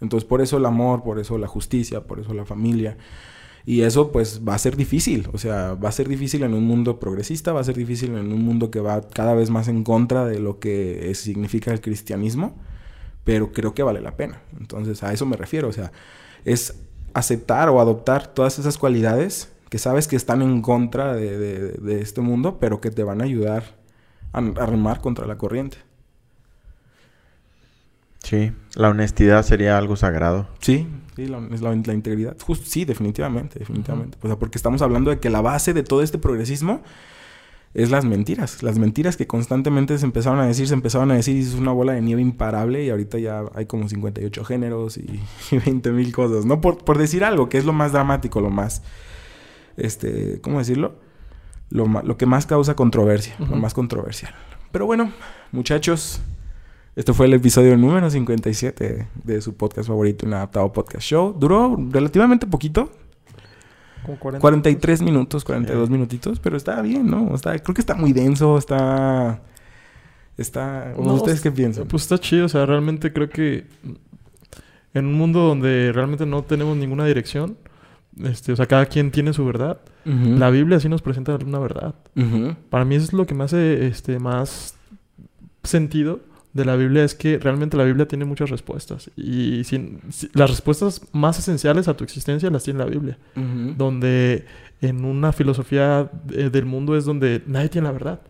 [0.00, 2.96] Entonces, por eso el amor, por eso la justicia, por eso la familia.
[3.66, 5.28] Y eso, pues, va a ser difícil.
[5.32, 8.32] O sea, va a ser difícil en un mundo progresista, va a ser difícil en
[8.32, 11.80] un mundo que va cada vez más en contra de lo que es- significa el
[11.80, 12.56] cristianismo.
[13.24, 14.40] Pero creo que vale la pena.
[14.58, 15.68] Entonces, a eso me refiero.
[15.68, 15.92] O sea,
[16.44, 16.74] es
[17.14, 22.20] aceptar o adoptar todas esas cualidades que sabes que están en contra de, de- este
[22.22, 23.76] mundo, pero que te van a ayudar
[24.32, 25.78] a, a remar contra la corriente.
[28.22, 30.48] Sí, la honestidad sería algo sagrado.
[30.60, 32.36] Sí, sí, la, es la- la integridad.
[32.44, 34.18] Just- sí, definitivamente, definitivamente.
[34.22, 36.82] O sea, porque estamos hablando de que la base de todo este progresismo
[37.74, 38.62] es las mentiras.
[38.62, 41.70] Las mentiras que constantemente se empezaron a decir, se empezaron a decir y es una
[41.72, 45.20] bola de nieve imparable y ahorita ya hay como 58 géneros y,
[45.52, 46.44] y 20 mil cosas.
[46.44, 48.82] No por, por decir algo, que es lo más dramático, lo más,
[49.76, 50.96] este, ¿cómo decirlo?
[51.70, 54.34] Lo, lo que más causa controversia, lo más controversial.
[54.72, 55.12] Pero bueno,
[55.52, 56.20] muchachos,
[56.98, 61.32] este fue el episodio número 57 de su podcast favorito, un adaptado podcast show.
[61.32, 62.90] Duró relativamente poquito,
[64.04, 64.40] Como 40.
[64.40, 67.36] 43 minutos, 42 minutitos, pero está bien, ¿no?
[67.36, 69.40] Está, creo que está muy denso, está...
[70.36, 70.92] Está...
[70.96, 71.86] ¿o No, ¿Ustedes qué piensan?
[71.86, 73.68] Pues está chido, o sea, realmente creo que
[74.92, 77.56] en un mundo donde realmente no tenemos ninguna dirección,
[78.24, 79.80] este, o sea, cada quien tiene su verdad.
[80.04, 81.94] La Biblia sí nos presenta una verdad.
[82.70, 84.74] Para mí eso es lo que me hace este, más
[85.62, 86.26] sentido
[86.58, 89.10] de la Biblia, es que realmente la Biblia tiene muchas respuestas.
[89.16, 93.16] Y sin- si- las respuestas más esenciales a tu existencia las tiene la Biblia.
[93.78, 94.44] Donde
[94.82, 98.20] en una filosofía eh, del mundo es donde nadie tiene la verdad.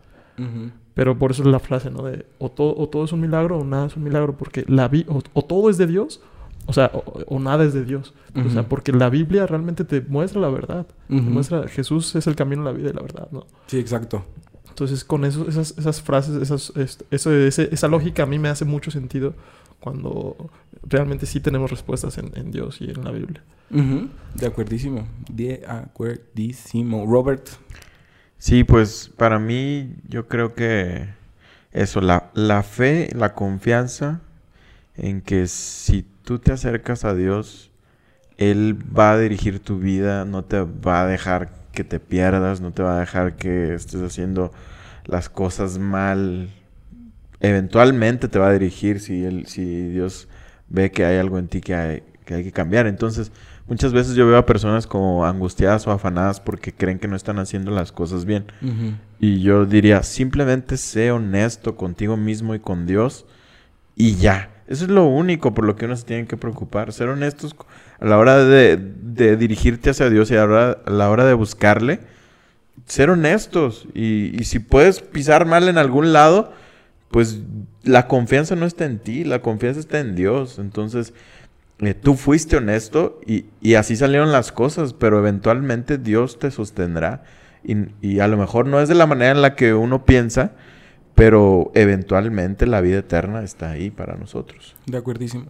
[0.93, 2.03] Pero por eso es la frase, ¿no?
[2.03, 4.37] De o, todo o todo es un milagro o nada es un milagro.
[4.37, 6.21] Porque la vi o, o todo es de Dios,
[6.65, 8.13] o sea, o, o nada es de Dios.
[8.35, 10.85] O sea, porque la Biblia realmente te muestra la verdad.
[11.07, 13.45] Te muestra, Jesús es el camino, la vida y la verdad, ¿no?
[13.67, 14.23] Sí, exacto.
[14.69, 18.49] Entonces, con eso, esas, esas frases, esas, es- eso, ese- esa lógica a mí me
[18.49, 19.33] hace mucho sentido
[19.79, 20.49] cuando
[20.83, 23.41] realmente sí tenemos respuestas en, en Dios y en la Biblia.
[24.35, 25.07] De acuerdísimo.
[25.29, 27.05] De acuerdísimo.
[27.05, 27.47] Robert.
[28.37, 31.07] Sí, pues para mí yo creo que
[31.71, 34.21] eso, la, la fe, la confianza
[34.95, 37.69] en que si tú te acercas a Dios,
[38.37, 42.71] Él va a dirigir tu vida, no te va a dejar que te pierdas, no
[42.71, 44.51] te va a dejar que estés haciendo
[45.05, 46.49] las cosas mal.
[47.39, 50.27] Eventualmente te va a dirigir si, él, si Dios
[50.67, 52.85] ve que hay algo en ti que hay que, hay que cambiar.
[52.85, 53.31] Entonces,
[53.65, 57.39] muchas veces yo veo a personas como angustiadas o afanadas porque creen que no están
[57.39, 58.47] haciendo las cosas bien.
[59.17, 63.25] Y yo diría, simplemente sé honesto contigo mismo y con Dios
[63.95, 64.49] y ya.
[64.69, 66.93] Eso es lo único por lo que uno se tiene que preocupar.
[66.93, 67.55] Ser honestos
[67.99, 70.45] a la hora de, de dirigirte hacia Dios y a
[70.85, 72.01] la hora, de buscarle.
[72.85, 73.87] Ser honestos.
[73.95, 76.53] Y, si puedes pisar mal en algún lado,
[77.09, 77.39] pues
[77.81, 80.59] la confianza no está en ti, la confianza está en Dios.
[80.59, 81.15] Entonces,
[81.79, 87.23] eh, tú fuiste honesto y, así salieron las cosas, pero eventualmente Dios te sostendrá.
[87.63, 90.51] Y a lo mejor no es de la manera en la que uno piensa,
[91.19, 94.75] pero eventualmente la vida eterna está ahí para nosotros.
[94.85, 95.47] De acuerdísimo.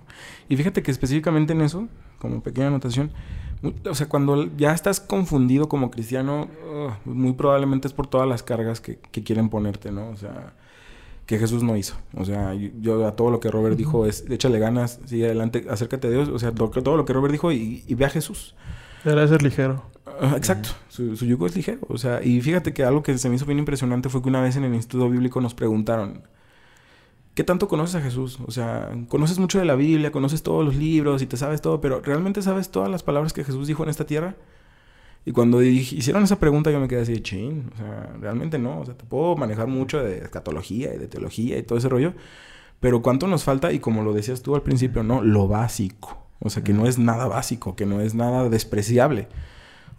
[0.48, 3.12] Y fíjate que específicamente en eso, como pequeña anotación,
[3.88, 6.48] o sea, cuando ya estás confundido como cristiano,
[7.06, 10.10] muy probablemente es por todas las cargas que, que quieren ponerte, ¿no?
[10.10, 10.54] O sea,
[11.28, 11.96] que Jesús no hizo.
[12.16, 15.68] O sea, yo, yo a todo lo que Robert dijo es, échale ganas, sigue adelante,
[15.70, 16.30] acércate a Dios.
[16.30, 18.56] O sea, todo lo que Robert dijo y, y ve a Jesús.
[19.06, 19.84] Era ser ligero.
[20.36, 21.80] Exacto, su, su yugo es ligero.
[21.88, 24.42] O sea, y fíjate que algo que se me hizo bien impresionante fue que una
[24.42, 26.24] vez en el Instituto Bíblico nos preguntaron,
[27.34, 28.40] ¿qué tanto conoces a Jesús?
[28.46, 31.82] O sea, conoces mucho de la Biblia, conoces todos los libros y te sabes todo,
[31.82, 34.36] pero ¿realmente sabes todas las palabras que Jesús dijo en esta tierra?
[35.26, 38.80] Y cuando hicieron esa pregunta yo me quedé así, chin, o sea, realmente no.
[38.80, 42.14] O sea, te puedo manejar mucho de escatología y de teología y todo ese rollo,
[42.80, 43.72] pero ¿cuánto nos falta?
[43.72, 45.22] Y como lo decías tú al principio, ¿no?
[45.22, 46.26] Lo básico.
[46.40, 49.28] O sea, que no es nada básico, que no es nada despreciable.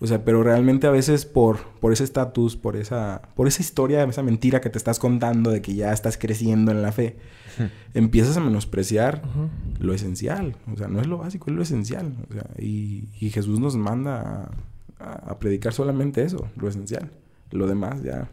[0.02, 4.02] O sea, pero realmente a veces por, por ese estatus, por esa, por esa historia,
[4.04, 7.16] esa mentira que te estás contando de que ya estás creciendo en la fe,
[7.92, 9.20] empiezas a menospreciar
[9.78, 10.56] lo esencial.
[10.72, 12.14] O sea, no es lo básico, es lo esencial.
[12.30, 14.50] O sea, y, y Jesús nos manda
[14.98, 17.10] a, a- a predicar solamente eso, lo esencial.
[17.50, 18.28] Lo demás ya,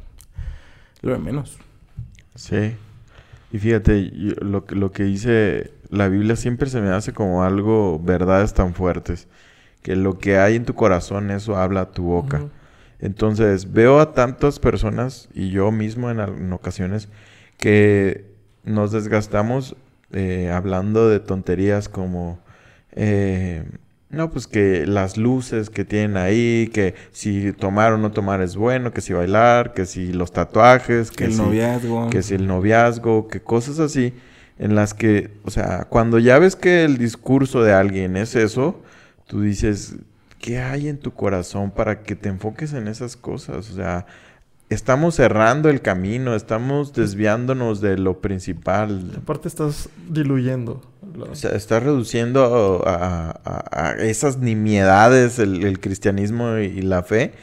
[1.02, 1.58] lo de menos.
[2.36, 2.76] Sí.
[3.52, 7.44] Y fíjate, yo- lo, que- lo que dice la Biblia siempre se me hace como
[7.44, 9.28] algo, verdades tan fuertes,
[9.88, 12.42] que lo que hay en tu corazón, eso habla a tu boca.
[13.00, 17.08] Entonces, veo a tantas personas y yo mismo en, ocasiones
[17.56, 18.26] que
[18.66, 19.78] nos desgastamos
[20.12, 22.38] eh, hablando de tonterías como,
[22.98, 23.64] eh,
[24.10, 28.58] no, pues que las luces que tienen ahí, que si tomar o no tomar es
[28.58, 32.10] bueno, que si bailar, que si los tatuajes, Que que el si, noviazgo.
[32.10, 34.14] que si el noviazgo, que cosas así,
[34.60, 38.84] en las que, o sea, cuando ya ves que el discurso de alguien es eso,
[39.28, 39.96] tú dices,
[40.40, 43.70] ¿qué hay en tu corazón para que te enfoques en esas cosas?
[43.70, 44.06] O sea,
[44.70, 49.12] estamos cerrando el camino, estamos desviándonos de lo principal.
[49.18, 50.82] Aparte estás diluyendo.
[51.30, 57.34] O sea, estás reduciendo a, a- a esas nimiedades el, el cristianismo y la fe,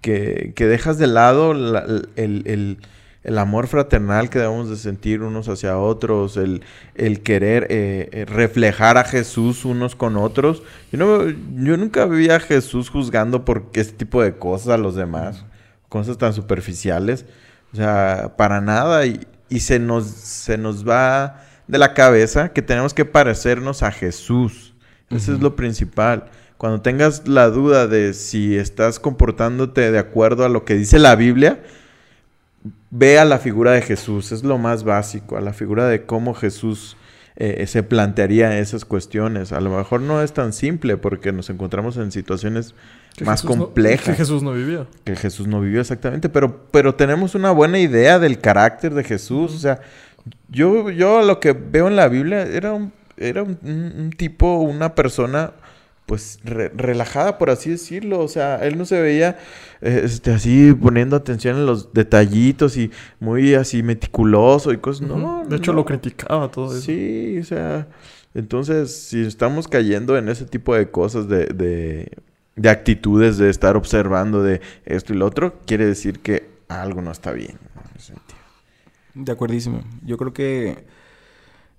[0.00, 1.84] que, que dejas de lado la-
[2.16, 2.78] el, el-
[3.24, 6.62] el amor fraternal que debemos de sentir unos hacia otros, el,
[6.94, 10.62] el querer eh, eh, reflejar a Jesús unos con otros.
[10.90, 14.96] Yo, no, yo nunca vi a Jesús juzgando por este tipo de cosas a los
[14.96, 15.44] demás,
[15.88, 17.24] cosas tan superficiales.
[17.72, 19.06] O sea, para nada.
[19.06, 23.92] Y, y se, nos, se nos va de la cabeza que tenemos que parecernos a
[23.92, 24.74] Jesús.
[25.10, 26.30] Eso es lo principal.
[26.56, 31.16] Cuando tengas la duda de si estás comportándote de acuerdo a lo que dice la
[31.16, 31.60] Biblia,
[32.90, 34.32] ve a la figura de Jesús.
[34.32, 36.96] Es lo más básico, a la figura de cómo Jesús
[37.36, 39.52] eh, se plantearía esas cuestiones.
[39.52, 42.74] A lo mejor no es tan simple porque nos encontramos en situaciones
[43.16, 44.86] que más Jesús no- complejas que Jesús no vivía.
[45.04, 49.54] que Jesús no vivió exactamente, pero, pero tenemos una buena idea del carácter de Jesús.
[49.54, 49.80] O sea,
[50.48, 55.52] yo, yo lo que veo en la Biblia era un, era un tipo, una persona,
[56.12, 58.20] pues re- relajada, por así decirlo.
[58.20, 59.38] O sea, él no se veía
[59.80, 62.90] este, así poniendo atención en los detallitos y
[63.20, 65.08] muy así meticuloso y cosas.
[65.08, 65.76] No, de hecho, no.
[65.76, 66.86] lo criticaba todo eso.
[66.86, 67.88] Sí, o sea,
[68.34, 72.12] entonces si estamos cayendo en ese tipo de cosas, de, de,
[72.56, 77.10] de actitudes, de estar observando de esto y lo otro, quiere decir que algo no
[77.10, 77.58] está bien.
[77.74, 78.38] en ese sentido.
[79.14, 79.82] De acuerdísimo.
[80.04, 80.84] Yo creo que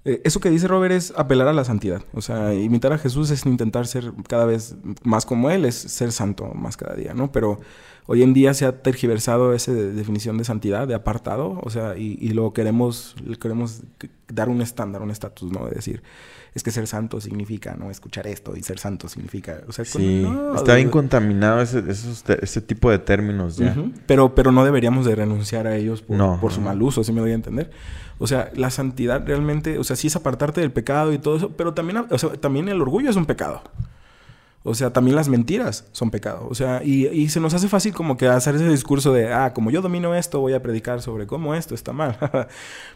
[0.05, 2.03] eh, eso que dice Robert es apelar a la santidad.
[2.13, 6.11] O sea, imitar a Jesús es intentar ser cada vez más como Él, es ser
[6.11, 7.31] santo más cada día, ¿no?
[7.31, 7.59] Pero
[8.05, 12.17] hoy en día se ha tergiversado esa definición de santidad, de apartado, o sea, y,
[12.19, 13.81] y luego queremos, queremos
[14.27, 15.65] dar un estándar, un estatus, ¿no?
[15.65, 16.03] De decir,
[16.53, 17.89] es que ser santo significa, ¿no?
[17.89, 22.23] Escuchar esto y ser santo significa, o sea, Sí, no, está bien contaminado ese, esos
[22.41, 23.75] ese tipo de términos ya.
[24.05, 27.11] Pero, pero no deberíamos de renunciar a ellos por, No, por su mal uso, si
[27.11, 27.71] me doy a entender.
[28.19, 31.49] O sea, la santidad realmente, o sea, sí es apartarte del pecado y todo eso,
[31.51, 33.61] pero también, o sea, también el orgullo es un pecado.
[34.65, 36.47] O sea, también las mentiras son pecado.
[36.49, 39.53] O sea, y, y se nos hace fácil como que hacer ese discurso de, ah,
[39.53, 42.17] como yo domino esto, voy a predicar sobre cómo esto está mal.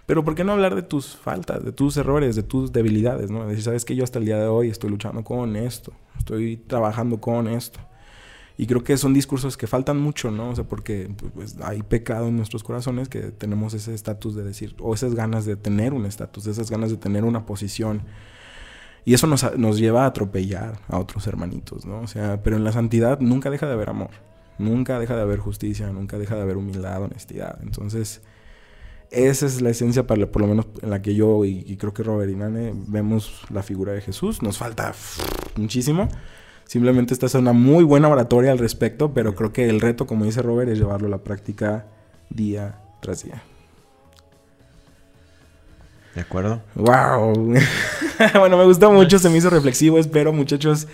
[0.05, 3.29] Pero ¿por qué no hablar de tus faltas, de tus errores, de tus debilidades?
[3.31, 3.45] ¿no?
[3.45, 7.19] Decir, sabes que yo hasta el día de hoy estoy luchando con esto, estoy trabajando
[7.19, 7.81] con esto.
[8.59, 10.49] Y creo que son discursos que faltan mucho, ¿no?
[10.49, 14.75] O sea, porque pues, hay pecado en nuestros corazones que tenemos ese estatus de decir,
[14.79, 18.01] o esas ganas de tener un estatus, esas ganas de tener una posición.
[19.05, 22.01] Y eso nos, nos lleva a atropellar a otros hermanitos, ¿no?
[22.01, 24.09] O sea, pero en la santidad nunca deja de haber amor,
[24.57, 27.59] nunca deja de haber justicia, nunca deja de haber humildad, honestidad.
[27.61, 28.23] Entonces,
[29.11, 31.93] esa es la esencia, para, por lo menos en la que yo y, y creo
[31.93, 34.41] que Robert y Nane vemos la figura de Jesús.
[34.41, 34.93] Nos falta
[35.55, 36.09] muchísimo.
[36.67, 40.25] Simplemente esta es una muy buena oratoria al respecto, pero creo que el reto, como
[40.25, 41.85] dice Robert, es llevarlo a la práctica
[42.29, 43.41] día tras día.
[46.13, 46.61] ¿De acuerdo?
[46.75, 47.53] ¡Wow!
[48.39, 49.97] bueno, me gustó mucho, se me hizo reflexivo.
[49.97, 50.87] Espero, muchachos,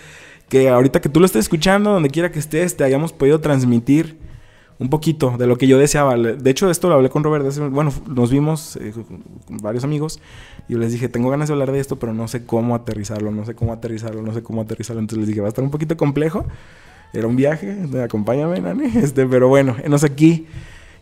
[0.48, 4.18] que ahorita que tú lo estés escuchando, donde quiera que estés, te hayamos podido transmitir
[4.78, 6.16] un poquito de lo que yo deseaba.
[6.16, 7.46] De hecho, esto lo hablé con Robert.
[7.70, 10.20] Bueno, nos vimos eh, con varios amigos
[10.68, 13.30] y yo les dije, tengo ganas de hablar de esto, pero no sé cómo aterrizarlo,
[13.30, 15.00] no sé cómo aterrizarlo, no sé cómo aterrizarlo.
[15.00, 16.44] Entonces les dije, va a estar un poquito complejo.
[17.12, 18.86] Era un viaje, acompáñame, Nani.
[18.96, 20.46] Este, pero bueno, enos aquí.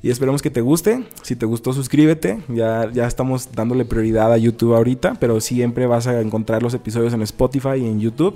[0.02, 1.04] Y esperemos que te guste.
[1.22, 2.40] Si te gustó, suscríbete.
[2.48, 7.14] Ya, ya estamos dándole prioridad a YouTube ahorita, pero siempre vas a encontrar los episodios
[7.14, 8.34] en Spotify y en YouTube.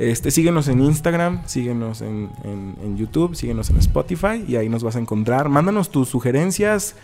[0.00, 4.82] Este, síguenos en Instagram, síguenos en, en- en YouTube, síguenos en Spotify y ahí nos
[4.82, 5.50] vas a encontrar.
[5.50, 6.94] Mándanos tus sugerencias,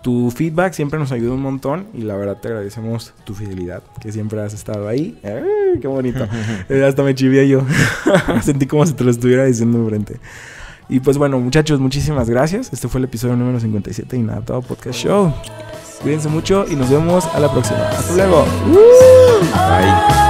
[0.00, 4.12] tu feedback, siempre nos ayuda un montón y la verdad te agradecemos tu fidelidad, que
[4.12, 5.18] siempre has estado ahí.
[5.22, 6.26] ¡Ay, ¡Qué bonito!
[6.70, 7.60] Eh, hasta me chivié yo.
[8.42, 10.18] Sentí como si te lo estuviera diciendo enfrente.
[10.88, 12.72] Y pues bueno, muchachos, muchísimas gracias.
[12.72, 15.34] Este fue el episodio número 57 y nada, todo podcast show.
[16.00, 17.80] Cuídense mucho y nos vemos a la próxima.
[17.90, 18.46] Hasta luego.
[19.52, 20.27] Bye.